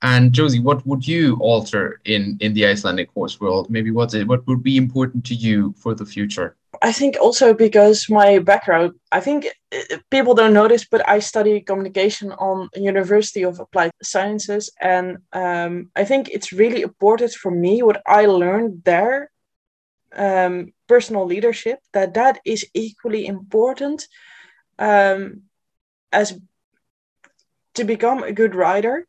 [0.02, 3.70] And Josie, what would you alter in in the Icelandic horse world?
[3.70, 4.28] Maybe what's it?
[4.28, 6.56] What would be important to you for the future?
[6.82, 11.62] I think also because my background, I think uh, people don't notice, but I study
[11.62, 17.82] communication on University of Applied Sciences, and um, I think it's really important for me
[17.82, 19.32] what I learned there,
[20.16, 24.08] um, personal leadership, that that is equally important
[24.80, 25.44] um,
[26.12, 26.40] as
[27.76, 29.08] to become a good rider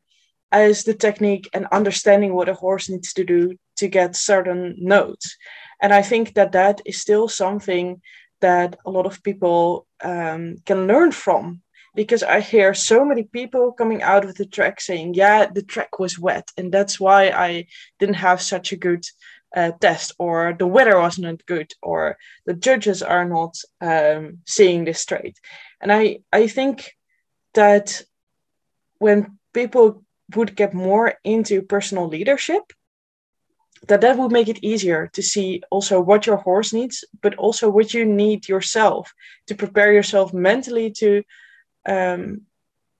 [0.53, 5.37] as the technique and understanding what a horse needs to do to get certain notes.
[5.81, 8.01] And I think that that is still something
[8.41, 11.63] that a lot of people um, can learn from
[11.95, 15.99] because I hear so many people coming out of the track saying, yeah, the track
[15.99, 16.51] was wet.
[16.57, 17.67] And that's why I
[17.99, 19.05] didn't have such a good
[19.55, 25.01] uh, test, or the weather wasn't good, or the judges are not um, seeing this
[25.01, 25.39] straight.
[25.81, 26.93] And I, I think
[27.55, 28.03] that
[28.99, 30.05] when people
[30.35, 32.63] would get more into personal leadership
[33.89, 37.69] that that would make it easier to see also what your horse needs but also
[37.69, 39.13] what you need yourself
[39.47, 41.23] to prepare yourself mentally to
[41.89, 42.43] um,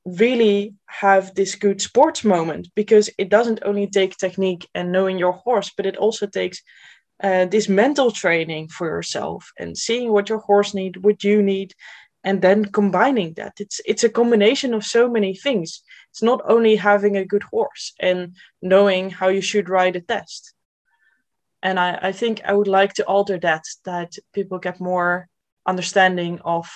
[0.07, 5.33] really have this good sports moment because it doesn't only take technique and knowing your
[5.33, 6.63] horse but it also takes
[7.23, 11.75] uh, this mental training for yourself and seeing what your horse need what you need
[12.27, 13.55] and then combining that.
[13.61, 15.83] It's it's a combination of so many things.
[16.11, 20.53] It's not only having a good horse and knowing how you should ride a test.
[21.63, 25.29] And I, I think i would like to alter that that people get more
[25.67, 26.67] understanding of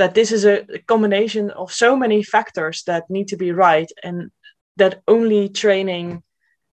[0.00, 4.30] that this is a combination of so many factors that need to be right and
[4.76, 6.22] that only training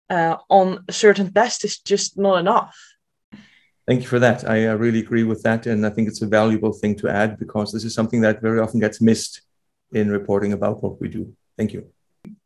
[0.10, 2.76] uh, on a certain test is just not enough
[3.88, 4.50] Thank you for that.
[4.50, 5.68] I uh, really agree with that.
[5.68, 8.60] And I think it's a valuable thing to add because this is something that very
[8.60, 9.42] often gets missed
[9.92, 11.34] in reporting about what we do.
[11.58, 11.82] Thank you.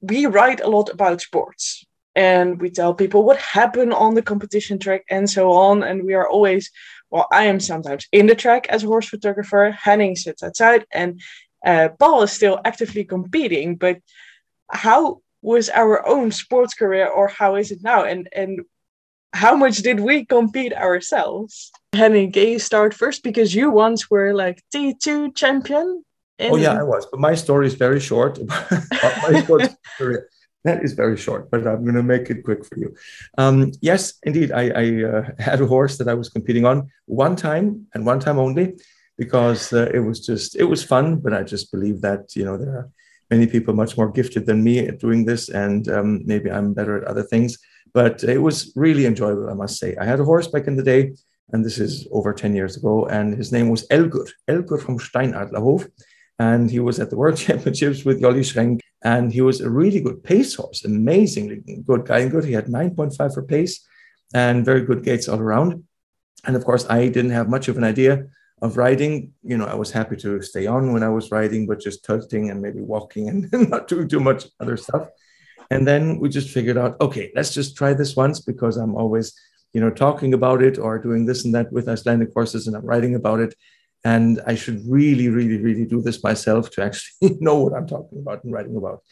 [0.02, 4.80] We write a lot about sports and we tell people what happened on the competition
[4.80, 5.84] track and so on.
[5.84, 6.70] And we are always,
[7.10, 11.22] well, I am sometimes in the track as a horse photographer, Henning sits outside, and
[11.66, 13.76] uh, Paul is still actively competing.
[13.76, 14.00] But
[14.72, 18.04] how was our own sports career or how is it now?
[18.04, 18.62] And, and
[19.34, 21.72] how much did we compete ourselves?
[21.94, 23.24] Henning, can you start first?
[23.24, 26.04] Because you once were like T2 champion.
[26.38, 26.54] In...
[26.54, 27.06] Oh, yeah, I was.
[27.10, 28.40] But my story is very short.
[28.92, 30.30] my sports career.
[30.66, 32.94] That is very short, but I'm going to make it quick for you.
[33.38, 37.36] Um, yes, indeed, I, I uh, had a horse that I was competing on one
[37.36, 38.76] time and one time only
[39.18, 42.58] because uh, it was just, it was fun, but I just believe that, you know,
[42.58, 42.90] there are
[43.30, 46.98] many people much more gifted than me at doing this, and um, maybe I'm better
[46.98, 47.58] at other things.
[47.94, 49.96] But it was really enjoyable, I must say.
[49.98, 51.14] I had a horse back in the day,
[51.52, 55.90] and this is over 10 years ago, and his name was Elgur, Elgur from Steinadlerhof.
[56.40, 60.02] And he was at the World Championships with Jolly Schrenk, and he was a really
[60.02, 62.46] good pace horse, amazingly good guy and good.
[62.46, 63.86] He had 9.5 for pace
[64.34, 65.84] and very good gaits all around.
[66.46, 68.26] And of course, I didn't have much of an idea
[68.62, 69.34] of riding.
[69.44, 72.50] You know, I was happy to stay on when I was riding, but just tilting
[72.50, 75.10] and maybe walking and not doing too much other stuff.
[75.72, 79.34] And then we just figured out, okay, let's just try this once because I'm always,
[79.74, 82.86] you know, talking about it or doing this and that with Icelandic horses and I'm
[82.86, 83.56] writing about it.
[84.04, 88.20] And I should really, really, really do this myself to actually know what I'm talking
[88.20, 89.04] about and writing about.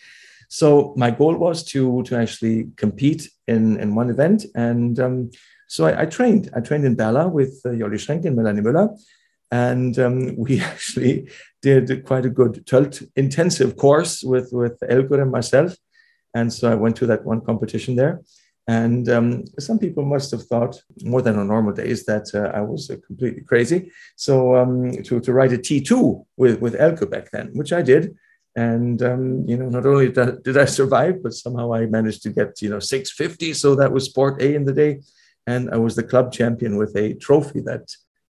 [0.49, 5.31] So my goal was to to actually compete in in one event, and um,
[5.67, 6.49] so I, I, trained.
[6.55, 8.97] I trained in Bella with uh, Jolly Schrenk and Melanie Müller,
[9.51, 11.29] and um, we actually
[11.61, 15.75] did quite a good Tölt intensive course with with Elgur and myself.
[16.33, 18.21] And so I went to that one competition there.
[18.67, 22.61] And um, some people must have thought more than on normal days that uh, I
[22.61, 23.91] was uh, completely crazy.
[24.17, 28.15] So um, to, to write a T2 with, with Elke back then, which I did.
[28.57, 32.29] And, um, you know, not only did, did I survive, but somehow I managed to
[32.29, 33.53] get, you know, 650.
[33.53, 34.99] So that was sport A in the day.
[35.45, 37.95] And I was the club champion with a trophy that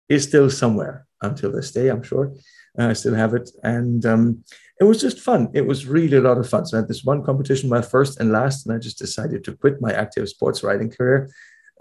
[0.09, 2.33] is still somewhere until this day, I'm sure.
[2.77, 3.49] I still have it.
[3.63, 4.43] And um,
[4.79, 5.49] it was just fun.
[5.53, 6.65] It was really a lot of fun.
[6.65, 9.55] So I had this one competition, my first and last, and I just decided to
[9.55, 11.29] quit my active sports riding career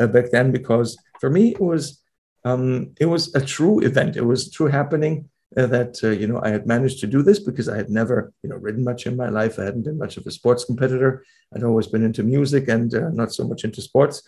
[0.00, 2.02] uh, back then because for me it was
[2.44, 4.16] um, it was a true event.
[4.16, 7.38] It was true happening uh, that uh, you know I had managed to do this
[7.38, 9.58] because I had never you know ridden much in my life.
[9.58, 11.24] I hadn't been much of a sports competitor.
[11.54, 14.22] I'd always been into music and uh, not so much into sports.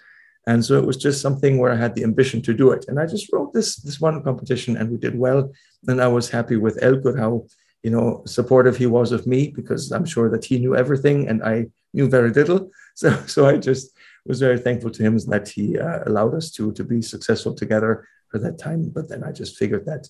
[0.47, 2.87] And so it was just something where I had the ambition to do it.
[2.89, 5.53] And I just wrote this this one competition and we did well.
[5.87, 7.47] And I was happy with Elgur, how
[7.83, 11.43] you know supportive he was of me because I'm sure that he knew everything and
[11.43, 12.71] I knew very little.
[12.97, 16.73] So so I just was very thankful to him that he uh, allowed us to
[16.73, 18.91] to be successful together for that time.
[18.97, 20.09] But then I just figured that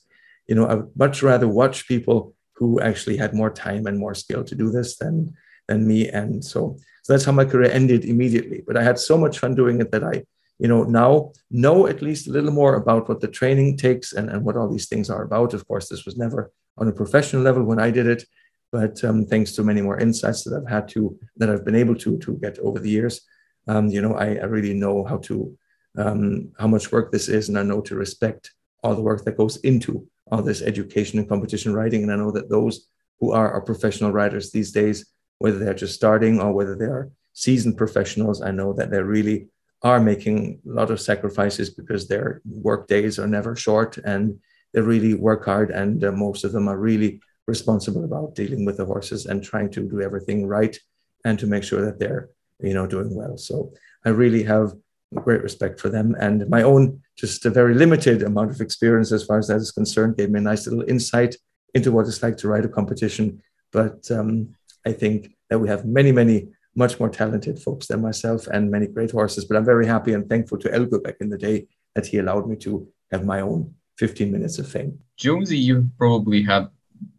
[0.48, 4.14] you know I would much rather watch people who actually had more time and more
[4.14, 5.34] skill to do this than
[5.68, 6.08] than me.
[6.08, 8.62] And so so that's how my career ended immediately.
[8.66, 10.24] But I had so much fun doing it that I,
[10.58, 14.28] you know, now know at least a little more about what the training takes and,
[14.28, 15.54] and what all these things are about.
[15.54, 18.24] Of course, this was never on a professional level when I did it,
[18.72, 21.96] but um, thanks to many more insights that I've had to, that I've been able
[21.96, 23.22] to, to get over the years,
[23.68, 25.56] um, you know, I, I, really know how to,
[25.98, 28.52] um, how much work this is, and I know to respect
[28.82, 32.02] all the work that goes into all this education and competition writing.
[32.02, 32.86] And I know that those
[33.18, 37.10] who are our professional writers these days whether they're just starting or whether they are
[37.32, 39.48] seasoned professionals, I know that they really
[39.82, 44.38] are making a lot of sacrifices because their work days are never short and
[44.72, 45.70] they really work hard.
[45.70, 49.70] And uh, most of them are really responsible about dealing with the horses and trying
[49.70, 50.78] to do everything right
[51.24, 52.30] and to make sure that they're,
[52.60, 53.36] you know, doing well.
[53.36, 53.72] So
[54.04, 54.74] I really have
[55.14, 56.14] great respect for them.
[56.20, 59.72] And my own, just a very limited amount of experience as far as that is
[59.72, 61.36] concerned, gave me a nice little insight
[61.74, 63.42] into what it's like to ride a competition.
[63.72, 64.54] But um,
[64.86, 68.86] I think that we have many, many much more talented folks than myself and many
[68.86, 69.44] great horses.
[69.44, 72.48] But I'm very happy and thankful to Elgo back in the day that he allowed
[72.48, 74.98] me to have my own 15 minutes of fame.
[75.18, 76.68] Jonesy, you probably had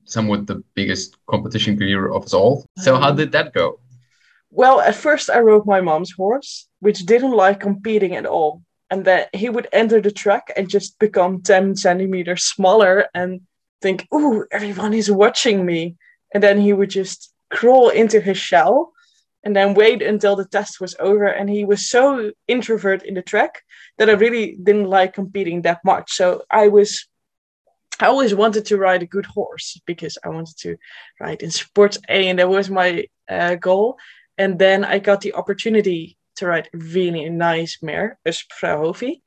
[0.04, 2.65] somewhat the biggest competition career of us all.
[2.78, 3.80] So how um, did that go?
[4.50, 8.63] Well, at first I rode my mom's horse, which didn't like competing at all.
[8.89, 13.41] And that he would enter the track and just become 10 centimeters smaller and
[13.82, 15.96] think, ooh, everyone is watching me.
[16.34, 18.91] And then he would just crawl into his shell
[19.43, 21.25] and then wait until the test was over.
[21.25, 23.63] And he was so introvert in the track
[23.97, 26.13] that I really didn't like competing that much.
[26.13, 27.08] So I was,
[27.99, 30.77] I always wanted to ride a good horse because I wanted to
[31.19, 33.97] ride in sports A, and that was my uh, goal.
[34.38, 39.21] And then I got the opportunity to ride a really nice mare, a Usp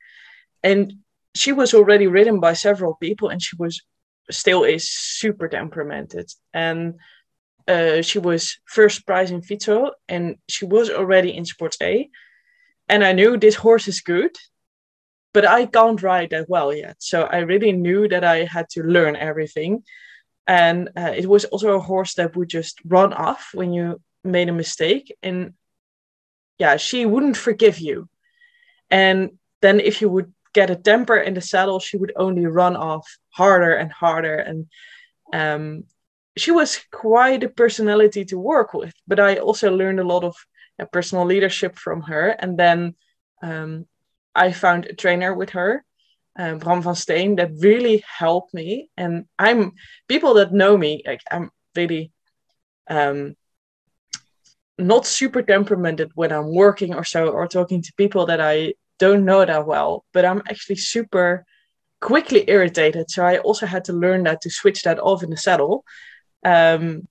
[0.63, 0.93] And
[1.35, 3.81] she was already ridden by several people, and she was
[4.31, 6.31] still is super temperamented.
[6.53, 6.95] And
[7.67, 12.09] uh, she was first prize in Fietso and she was already in Sports A.
[12.87, 14.35] And I knew this horse is good,
[15.33, 16.97] but I can't ride that well yet.
[16.99, 19.83] So I really knew that I had to learn everything.
[20.47, 24.49] And uh, it was also a horse that would just run off when you made
[24.49, 25.15] a mistake.
[25.23, 25.53] And
[26.59, 28.07] yeah, she wouldn't forgive you.
[28.91, 32.75] And then if you would get a temper in the saddle, she would only run
[32.75, 34.35] off harder and harder.
[34.35, 34.67] And
[35.33, 35.85] um,
[36.37, 40.35] she was quite a personality to work with, but I also learned a lot of
[40.79, 42.29] uh, personal leadership from her.
[42.29, 42.95] And then
[43.41, 43.85] um,
[44.33, 45.85] I found a trainer with her,
[46.37, 48.89] uh, Bram van Steen, that really helped me.
[48.97, 49.71] And I'm
[50.07, 52.11] people that know me, like I'm really
[52.89, 53.35] um,
[54.77, 59.23] not super temperamented when I'm working or so, or talking to people that I don't
[59.23, 60.03] know that well.
[60.11, 61.45] But I'm actually super
[62.01, 63.09] quickly irritated.
[63.09, 65.85] So I also had to learn that to switch that off in the saddle
[66.45, 67.07] um,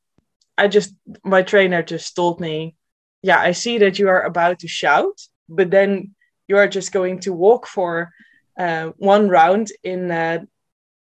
[0.56, 2.76] I just my trainer just told me,
[3.22, 6.14] yeah, I see that you are about to shout, but then
[6.48, 8.12] you are just going to walk for
[8.58, 10.38] uh, one round in uh,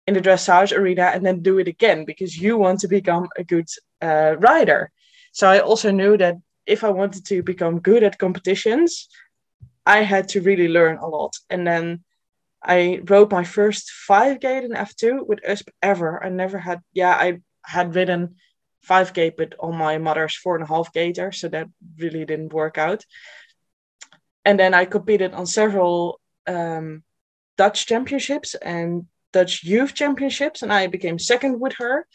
[0.08, 3.44] in the dressage arena and then do it again because you want to become a
[3.44, 3.68] good
[4.02, 4.92] uh, rider.
[5.34, 9.08] So I also knew that if I wanted to become good at competitions,
[9.86, 11.34] I had to really learn a lot.
[11.50, 12.04] And then
[12.64, 16.24] I rode my first five gait in F2 with USP ever.
[16.24, 18.36] I never had, yeah, I had ridden
[18.82, 22.54] five gait, but on my mother's four and a half gaiter, so that really didn't
[22.54, 23.06] work out.
[24.44, 27.04] And then I competed on several um,
[27.58, 32.08] Dutch championships and Dutch youth championships, and I became second with her.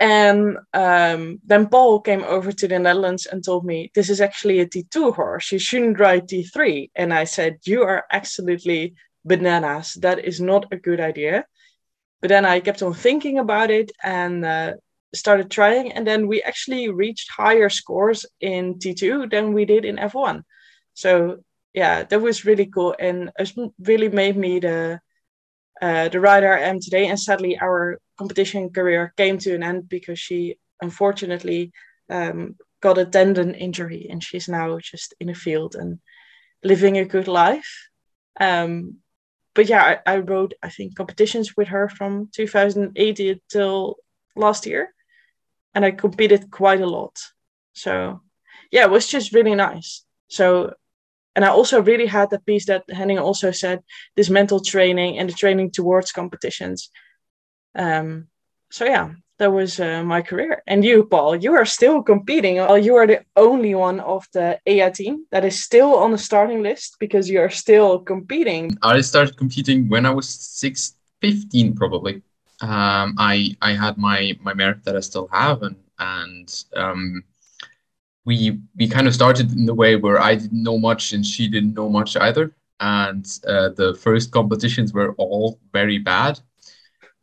[0.00, 4.58] And um, then Paul came over to the Netherlands and told me, This is actually
[4.58, 5.52] a T2 horse.
[5.52, 6.90] You shouldn't ride T3.
[6.96, 8.94] And I said, You are absolutely
[9.24, 9.94] bananas.
[9.94, 11.46] That is not a good idea.
[12.22, 14.74] But then I kept on thinking about it and uh,
[15.14, 15.92] started trying.
[15.92, 20.42] And then we actually reached higher scores in T2 than we did in F1.
[20.94, 21.38] So,
[21.74, 22.94] yeah, that was really cool.
[22.98, 25.00] And it really made me the
[25.80, 27.08] uh, the rider I am today.
[27.08, 31.72] And sadly, our competition career came to an end because she unfortunately
[32.08, 35.98] um, got a tendon injury and she's now just in a field and
[36.62, 37.88] living a good life.
[38.38, 38.98] Um,
[39.54, 43.96] but yeah, I, I rode, I think, competitions with her from 2018 till
[44.34, 44.94] last year.
[45.74, 47.18] And I competed quite a lot.
[47.72, 48.20] So
[48.70, 50.04] yeah, it was just really nice.
[50.28, 50.74] So
[51.34, 53.82] and I also really had that piece that Henning also said
[54.16, 56.90] this mental training and the training towards competitions.
[57.74, 58.28] Um,
[58.70, 59.12] so yeah,
[59.42, 60.62] that was uh, my career.
[60.68, 62.56] And you, Paul, you are still competing.
[62.56, 66.18] Well, you are the only one of the EYJA team that is still on the
[66.18, 68.70] starting list because you are still competing.
[68.82, 72.22] I started competing when I was six, 15 probably.
[72.60, 77.24] Um, I I had my my merit that I still have, and and um,
[78.24, 81.48] we we kind of started in the way where I didn't know much and she
[81.48, 86.38] didn't know much either, and uh, the first competitions were all very bad.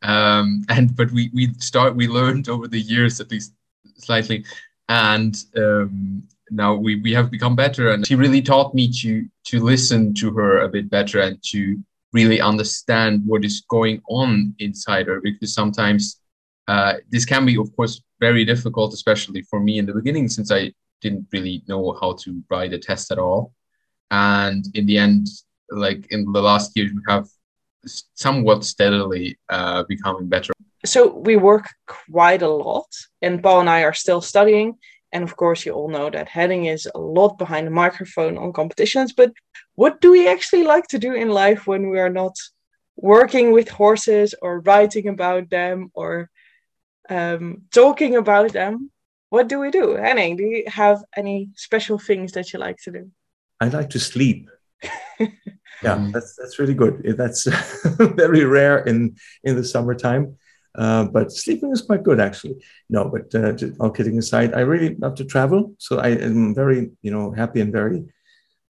[0.02, 3.52] Um, and but we we start we learned over the years at least
[3.96, 4.44] slightly,
[4.88, 7.90] and um, now we we have become better.
[7.90, 11.82] And she really taught me to to listen to her a bit better and to
[12.12, 16.20] really understand what is going on inside her because sometimes
[16.66, 20.50] uh, this can be of course very difficult especially for me in the beginning since
[20.50, 23.52] i didn't really know how to write a test at all.
[24.10, 25.28] And in the end,
[25.70, 27.28] like in the last years, we have
[28.14, 30.52] somewhat steadily uh, becoming better.
[30.84, 32.86] So we work quite a lot,
[33.22, 34.78] and Paul and I are still studying.
[35.12, 38.52] And of course, you all know that Henning is a lot behind the microphone on
[38.52, 39.12] competitions.
[39.12, 39.32] But
[39.74, 42.36] what do we actually like to do in life when we are not
[42.96, 46.30] working with horses or writing about them or
[47.08, 48.90] um, talking about them?
[49.30, 49.94] what do we do?
[49.94, 53.10] Henning, do you have any special things that you like to do?
[53.60, 54.50] I like to sleep.
[55.82, 56.12] yeah, mm.
[56.12, 57.02] that's that's really good.
[57.16, 57.44] That's
[58.22, 60.36] very rare in in the summertime,
[60.76, 62.56] uh, but sleeping is quite good actually.
[62.88, 65.74] No, but uh, all kidding aside, I really love to travel.
[65.78, 68.04] So I am very you know happy and very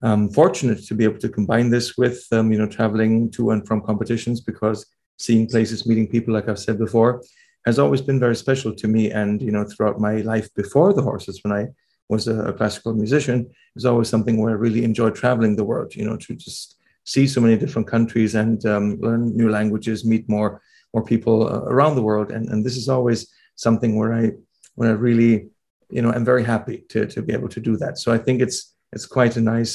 [0.01, 3.68] um, fortunate to be able to combine this with um, you know traveling to and
[3.68, 4.86] from competitions because
[5.20, 7.22] seeing places, meeting people, like I've said before,
[7.66, 9.12] has always been very special to me.
[9.12, 11.68] And, you know, throughout my life before the horses, when I
[12.07, 15.66] was a, a classical musician, it was always something where I really enjoyed traveling the
[15.66, 16.78] world, you know, to just
[17.14, 20.51] see so many different countries and um, learn new languages, meet more
[20.93, 22.32] more people uh, around the world.
[22.36, 23.20] And, and this is always
[23.55, 24.32] something where I,
[24.76, 25.34] when I really,
[25.95, 27.93] you know, I'm very happy to, to be able to do that.
[27.97, 28.60] So I think it's,
[28.93, 29.74] it's quite a nice,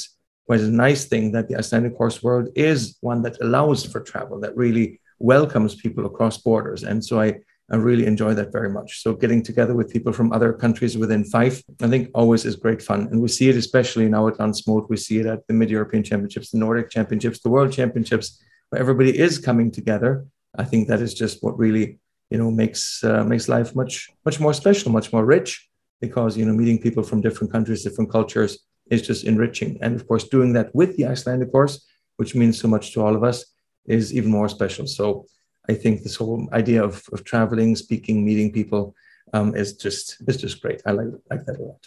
[0.48, 4.40] quite a nice thing that the Icelandic horse world is one that allows for travel,
[4.40, 6.82] that really welcomes people across borders.
[6.82, 7.28] And so I,
[7.70, 9.02] I really enjoy that very much.
[9.02, 12.82] So getting together with people from other countries within FEIF, I think always is great
[12.82, 13.08] fun.
[13.10, 14.90] And we see it especially now at Landsmót.
[14.90, 19.18] We see it at the Mid-European Championships, the Nordic Championships, the World Championships, where everybody
[19.18, 20.26] is coming together.
[20.58, 21.98] I think that is just what really,
[22.30, 25.68] you know, makes uh, makes life much much more special, much more rich.
[26.00, 28.58] Because you know, meeting people from different countries, different cultures
[28.90, 29.78] is just enriching.
[29.80, 31.86] And of course, doing that with the Icelandic course,
[32.18, 33.46] which means so much to all of us,
[33.86, 34.86] is even more special.
[34.86, 35.26] So
[35.68, 38.94] I think this whole idea of, of traveling, speaking, meeting people
[39.32, 40.82] um, is just is just great.
[40.86, 41.80] I like like that a lot.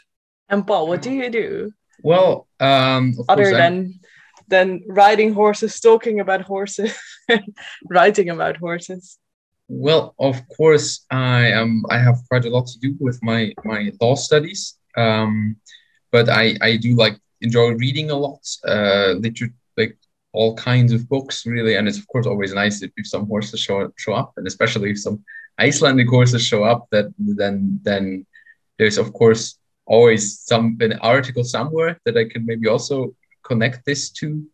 [0.49, 1.71] And Paul, what do you do?
[2.01, 3.99] Well, um, other than
[4.47, 6.97] than riding horses, talking about horses,
[7.89, 9.17] writing about horses.
[9.67, 11.83] Well, of course, I am.
[11.89, 15.57] I have quite a lot to do with my my law studies, um,
[16.11, 19.66] but I I do like enjoy reading a lot, uh, literature like
[20.33, 23.91] all kinds of books really and it's of course always nice if, some horses show
[23.97, 25.23] show up and especially if some
[25.59, 28.25] Icelandic horses show up, that then then
[28.77, 34.11] there's of course always some an article somewhere that I can maybe also connect this
[34.11, 34.45] to.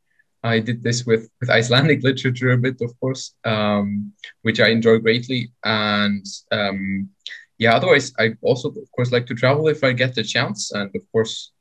[0.43, 4.13] I did this with with Icelandic literature a bit, of course, um,
[4.43, 5.51] which I enjoy greatly.
[5.63, 7.09] And um,
[7.57, 10.89] yeah, otherwise, I also of course like to travel if I get the chance, and
[10.95, 11.51] of course,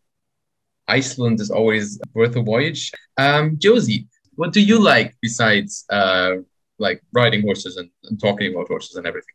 [0.89, 2.91] Iceland is always worth a voyage.
[3.17, 6.37] Um, Josie, what do you like besides uh,
[6.79, 9.35] like riding horses and, and talking about horses and everything?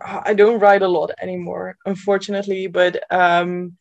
[0.00, 3.76] I don't ride a lot anymore, unfortunately, but um,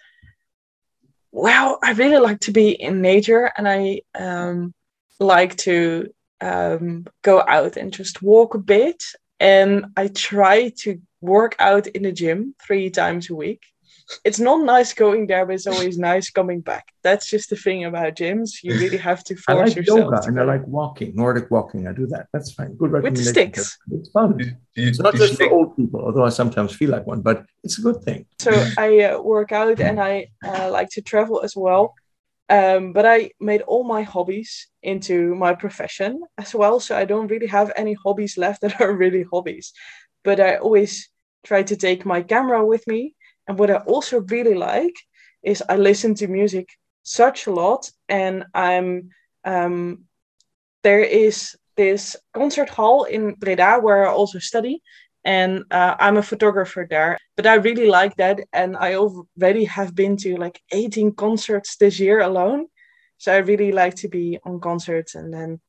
[1.31, 4.73] well, I really like to be in nature and I um,
[5.19, 6.09] like to
[6.41, 9.03] um, go out and just walk a bit.
[9.41, 13.61] And I try to work out in the gym three times a week
[14.23, 16.85] it's not nice going there, but it's always nice coming back.
[17.03, 18.63] That's just the thing about gyms.
[18.63, 19.99] You really have to force I like yourself.
[19.99, 21.87] Yoga and I like walking, Nordic walking.
[21.87, 22.27] I do that.
[22.33, 22.75] That's fine.
[22.75, 23.25] Good recommendation.
[23.25, 23.77] With sticks.
[23.91, 24.57] It's fun.
[24.75, 27.81] It's not just for old people, although I sometimes feel like one, but it's a
[27.81, 28.25] good thing.
[28.39, 31.93] So I uh, work out and I uh, like to travel as well.
[32.49, 36.79] Um, but I made all my hobbies into my profession as well.
[36.79, 39.71] So I don't really have any hobbies left that are really hobbies.
[40.23, 41.09] But I always
[41.43, 43.15] try to take my camera with me
[43.49, 44.93] and what I also really like
[45.43, 46.69] is I listen to music
[47.01, 49.09] such a lot, and I'm
[49.43, 50.05] um,
[50.83, 54.83] there is this concert hall in Breda where I also study,
[55.25, 57.17] and uh, I'm a photographer there.
[57.35, 61.99] But I really like that, and I already have been to like 18 concerts this
[61.99, 62.67] year alone.
[63.17, 65.59] So I really like to be on concerts and then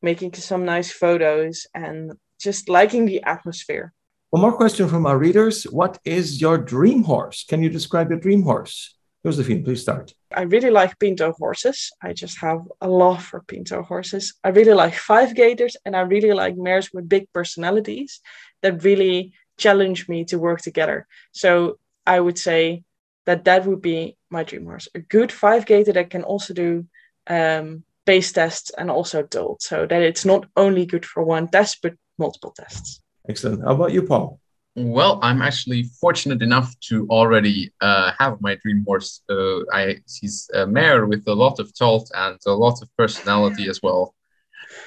[0.00, 3.92] making some nice photos and just liking the atmosphere.
[4.36, 5.62] One more question from our readers.
[5.64, 7.42] What is your dream horse?
[7.48, 8.94] Can you describe your dream horse?
[9.24, 10.12] Josefine, please start.
[10.30, 11.90] I really like Pinto horses.
[12.02, 14.34] I just have a love for Pinto horses.
[14.44, 18.20] I really like five gaiters and I really like mares with big personalities
[18.60, 21.06] that really challenge me to work together.
[21.32, 22.84] So I would say
[23.24, 24.86] that that would be my dream horse.
[24.94, 26.84] A good five gaiter that can also do
[27.26, 31.78] um, pace tests and also tölt, so that it's not only good for one test,
[31.80, 33.00] but multiple tests.
[33.28, 33.62] Excellent.
[33.62, 34.40] How about you, Paul?
[34.76, 39.22] Well, I'm actually fortunate enough to already uh, have my dream horse.
[39.28, 43.68] Uh, I he's a mare with a lot of tolt and a lot of personality
[43.68, 44.14] as well,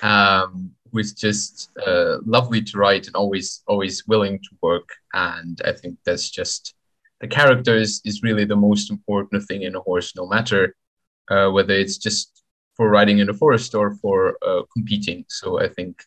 [0.04, 4.90] um, who's just uh, lovely to ride and always always willing to work.
[5.14, 6.76] And I think that's just
[7.20, 10.76] the character is, is really the most important thing in a horse, no matter
[11.30, 12.44] uh, whether it's just
[12.76, 15.26] for riding in the forest or for uh, competing.
[15.30, 16.04] So I think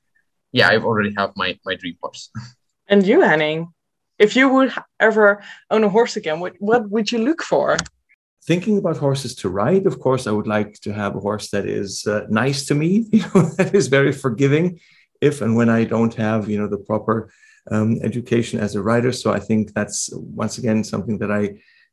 [0.53, 2.31] yeah, I've already have my my dream horse.
[2.89, 3.73] And you, Henning,
[4.19, 7.79] if you would ever own a horse again, what what would you look for?
[8.45, 11.65] Thinking about horses to ride, of course, I would like to have a horse that
[11.65, 14.81] is uh, nice to me, you know, that is very forgiving,
[15.21, 17.33] if and when I don't have, you know, the proper
[17.71, 19.13] um, education as a rider.
[19.13, 21.43] So I think that's once again something that I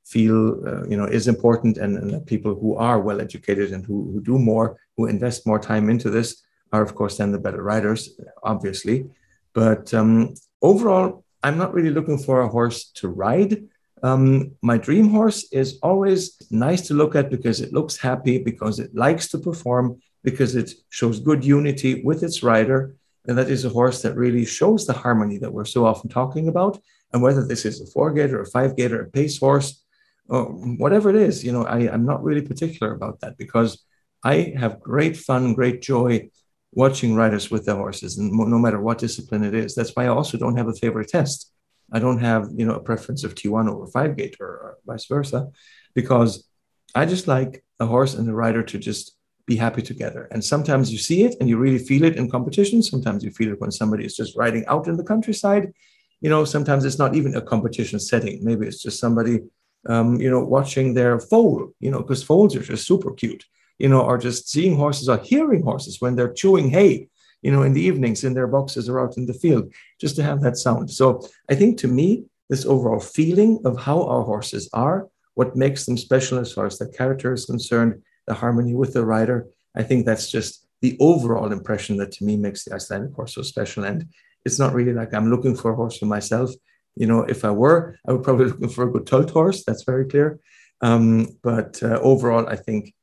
[0.05, 3.86] feel uh, you know is important and, and, that people who are well educated and
[3.86, 6.41] who, who do more who invest more time into this
[6.72, 8.09] are, of course, then the better riders,
[8.43, 9.09] obviously.
[9.53, 13.63] But um, overall, I'm not really looking for a horse to ride.
[14.03, 18.80] Um, my dream horse is always nice to look at because it looks happy, because
[18.80, 22.95] it likes to perform, because it shows good unity with its rider.
[23.28, 26.47] And that is a horse that really shows the harmony that we're so often talking
[26.47, 26.80] about.
[27.11, 29.84] And whether this is a four gaiter, a five gaiter, a pace horse,
[30.28, 33.84] or whatever it is, you know, I, I'm not really particular about that because
[34.24, 36.30] I have great fun, great joy
[36.72, 39.76] watching riders with their horses, and no matter what discipline it is.
[39.76, 41.51] That's why I also don't have a favorite test.
[41.91, 45.05] I don't have you know a preference of T1 over five gait or, or vice
[45.05, 45.49] versa,
[45.95, 46.47] because
[46.95, 49.15] I just like a horse and a rider to just
[49.45, 50.28] be happy together.
[50.32, 52.84] And sometimes you see it and you really feel it in competition.
[52.84, 55.74] Sometimes you feel it when somebody is just riding out in the countryside.
[56.22, 58.43] You know, sometimes it's not even a competition setting.
[58.43, 59.39] Maybe it's just somebody,
[59.88, 61.74] um, you know, watching their foal.
[61.80, 63.43] You know, because foals are just super cute
[63.80, 67.07] you know, or just seeing horses or hearing horses when they're chewing hay,
[67.41, 70.23] you know, in the evenings in their boxes or out in the field, just to
[70.23, 70.91] have that sound.
[70.91, 75.86] So I think to me, this overall feeling of how our horses are, what makes
[75.86, 79.84] them special as far as the character is concerned, the harmony with the rider, I
[79.84, 83.84] think that's just the overall impression that to me makes the Icelandic horse so special.
[83.84, 84.07] And
[84.45, 86.51] it's not really like I'm looking for a horse for myself.
[86.95, 89.63] You know, if I were, I would probably looking for a good tolt horse.
[89.63, 90.39] That's very clear.
[90.82, 92.93] Um, but uh, overall, I think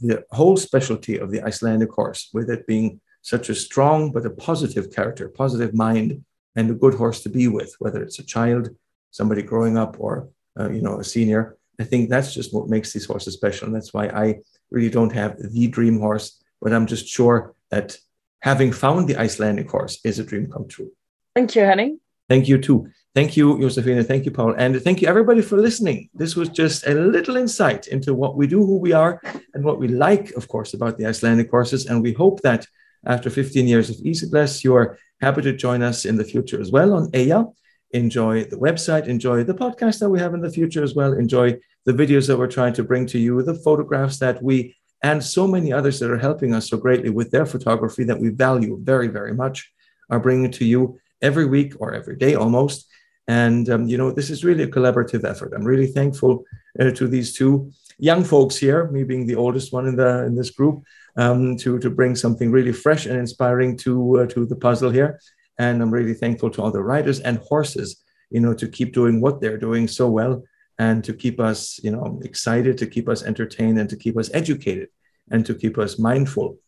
[0.00, 4.30] the whole specialty of the Icelandic horse, with it being such a strong but a
[4.30, 6.24] positive character, positive mind,
[6.56, 8.68] and a good horse to be with, whether it's a child,
[9.10, 10.28] somebody growing up, or
[10.58, 11.56] uh, you know a senior.
[11.80, 14.40] I think that's just what makes these horses special, and that's why I
[14.70, 17.96] really don't have the dream horse, but I'm just sure that
[18.40, 20.92] having found the Icelandic horse is a dream come true.
[21.34, 21.98] Thank you, Henning.
[22.28, 22.88] Thank you too.
[23.14, 24.02] Thank you, Josefine.
[24.02, 24.54] Thank you, Paul.
[24.58, 26.08] And thank you, everybody, for listening.
[26.14, 29.20] This was just a little insight into what we do, who we are,
[29.54, 31.86] and what we like, of course, about the Icelandic courses.
[31.86, 32.66] And we hope that
[33.06, 36.72] after 15 years of Isibless, you are happy to join us in the future as
[36.72, 37.52] well on EYJA.
[37.92, 41.12] Enjoy the website, enjoy the podcast that we have in the future as well.
[41.12, 45.22] Enjoy the videos that we're trying to bring to you, the photographs that we, and
[45.22, 48.76] so many others that are helping us so greatly with their photography that we value
[48.82, 49.70] very, very much,
[50.10, 52.88] are bringing to you every week or every day almost.
[53.26, 55.52] And, um, you know, this is really a collaborative effort.
[55.54, 56.44] I'm really thankful
[56.78, 60.34] uh, to these two young folks here, me being the oldest one in, the, in
[60.34, 60.82] this group,
[61.16, 65.20] um, to, to bring something really fresh and inspiring to, uh, to the puzzle here.
[65.58, 69.20] And I'm really thankful to all the riders and horses, you know, to keep doing
[69.20, 70.42] what they're doing so well
[70.78, 74.28] and to keep us, you know, excited, to keep us entertained, and to keep us
[74.34, 74.88] educated,
[75.30, 76.58] and to keep us mindful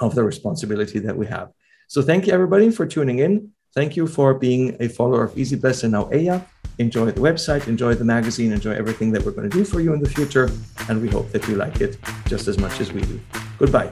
[0.00, 1.50] of the responsibility that we have.
[1.86, 3.50] So thank you everybody for tuning in.
[3.74, 6.44] Thank you for being a follower of Isibless and now EYJA.
[6.78, 9.94] Enjoy the website, enjoy the magazine, enjoy everything that we're going to do for you
[9.94, 10.50] in the future.
[10.88, 11.96] And we hope that you like it
[12.26, 13.20] just as much as we do.
[13.58, 13.90] Goodbye.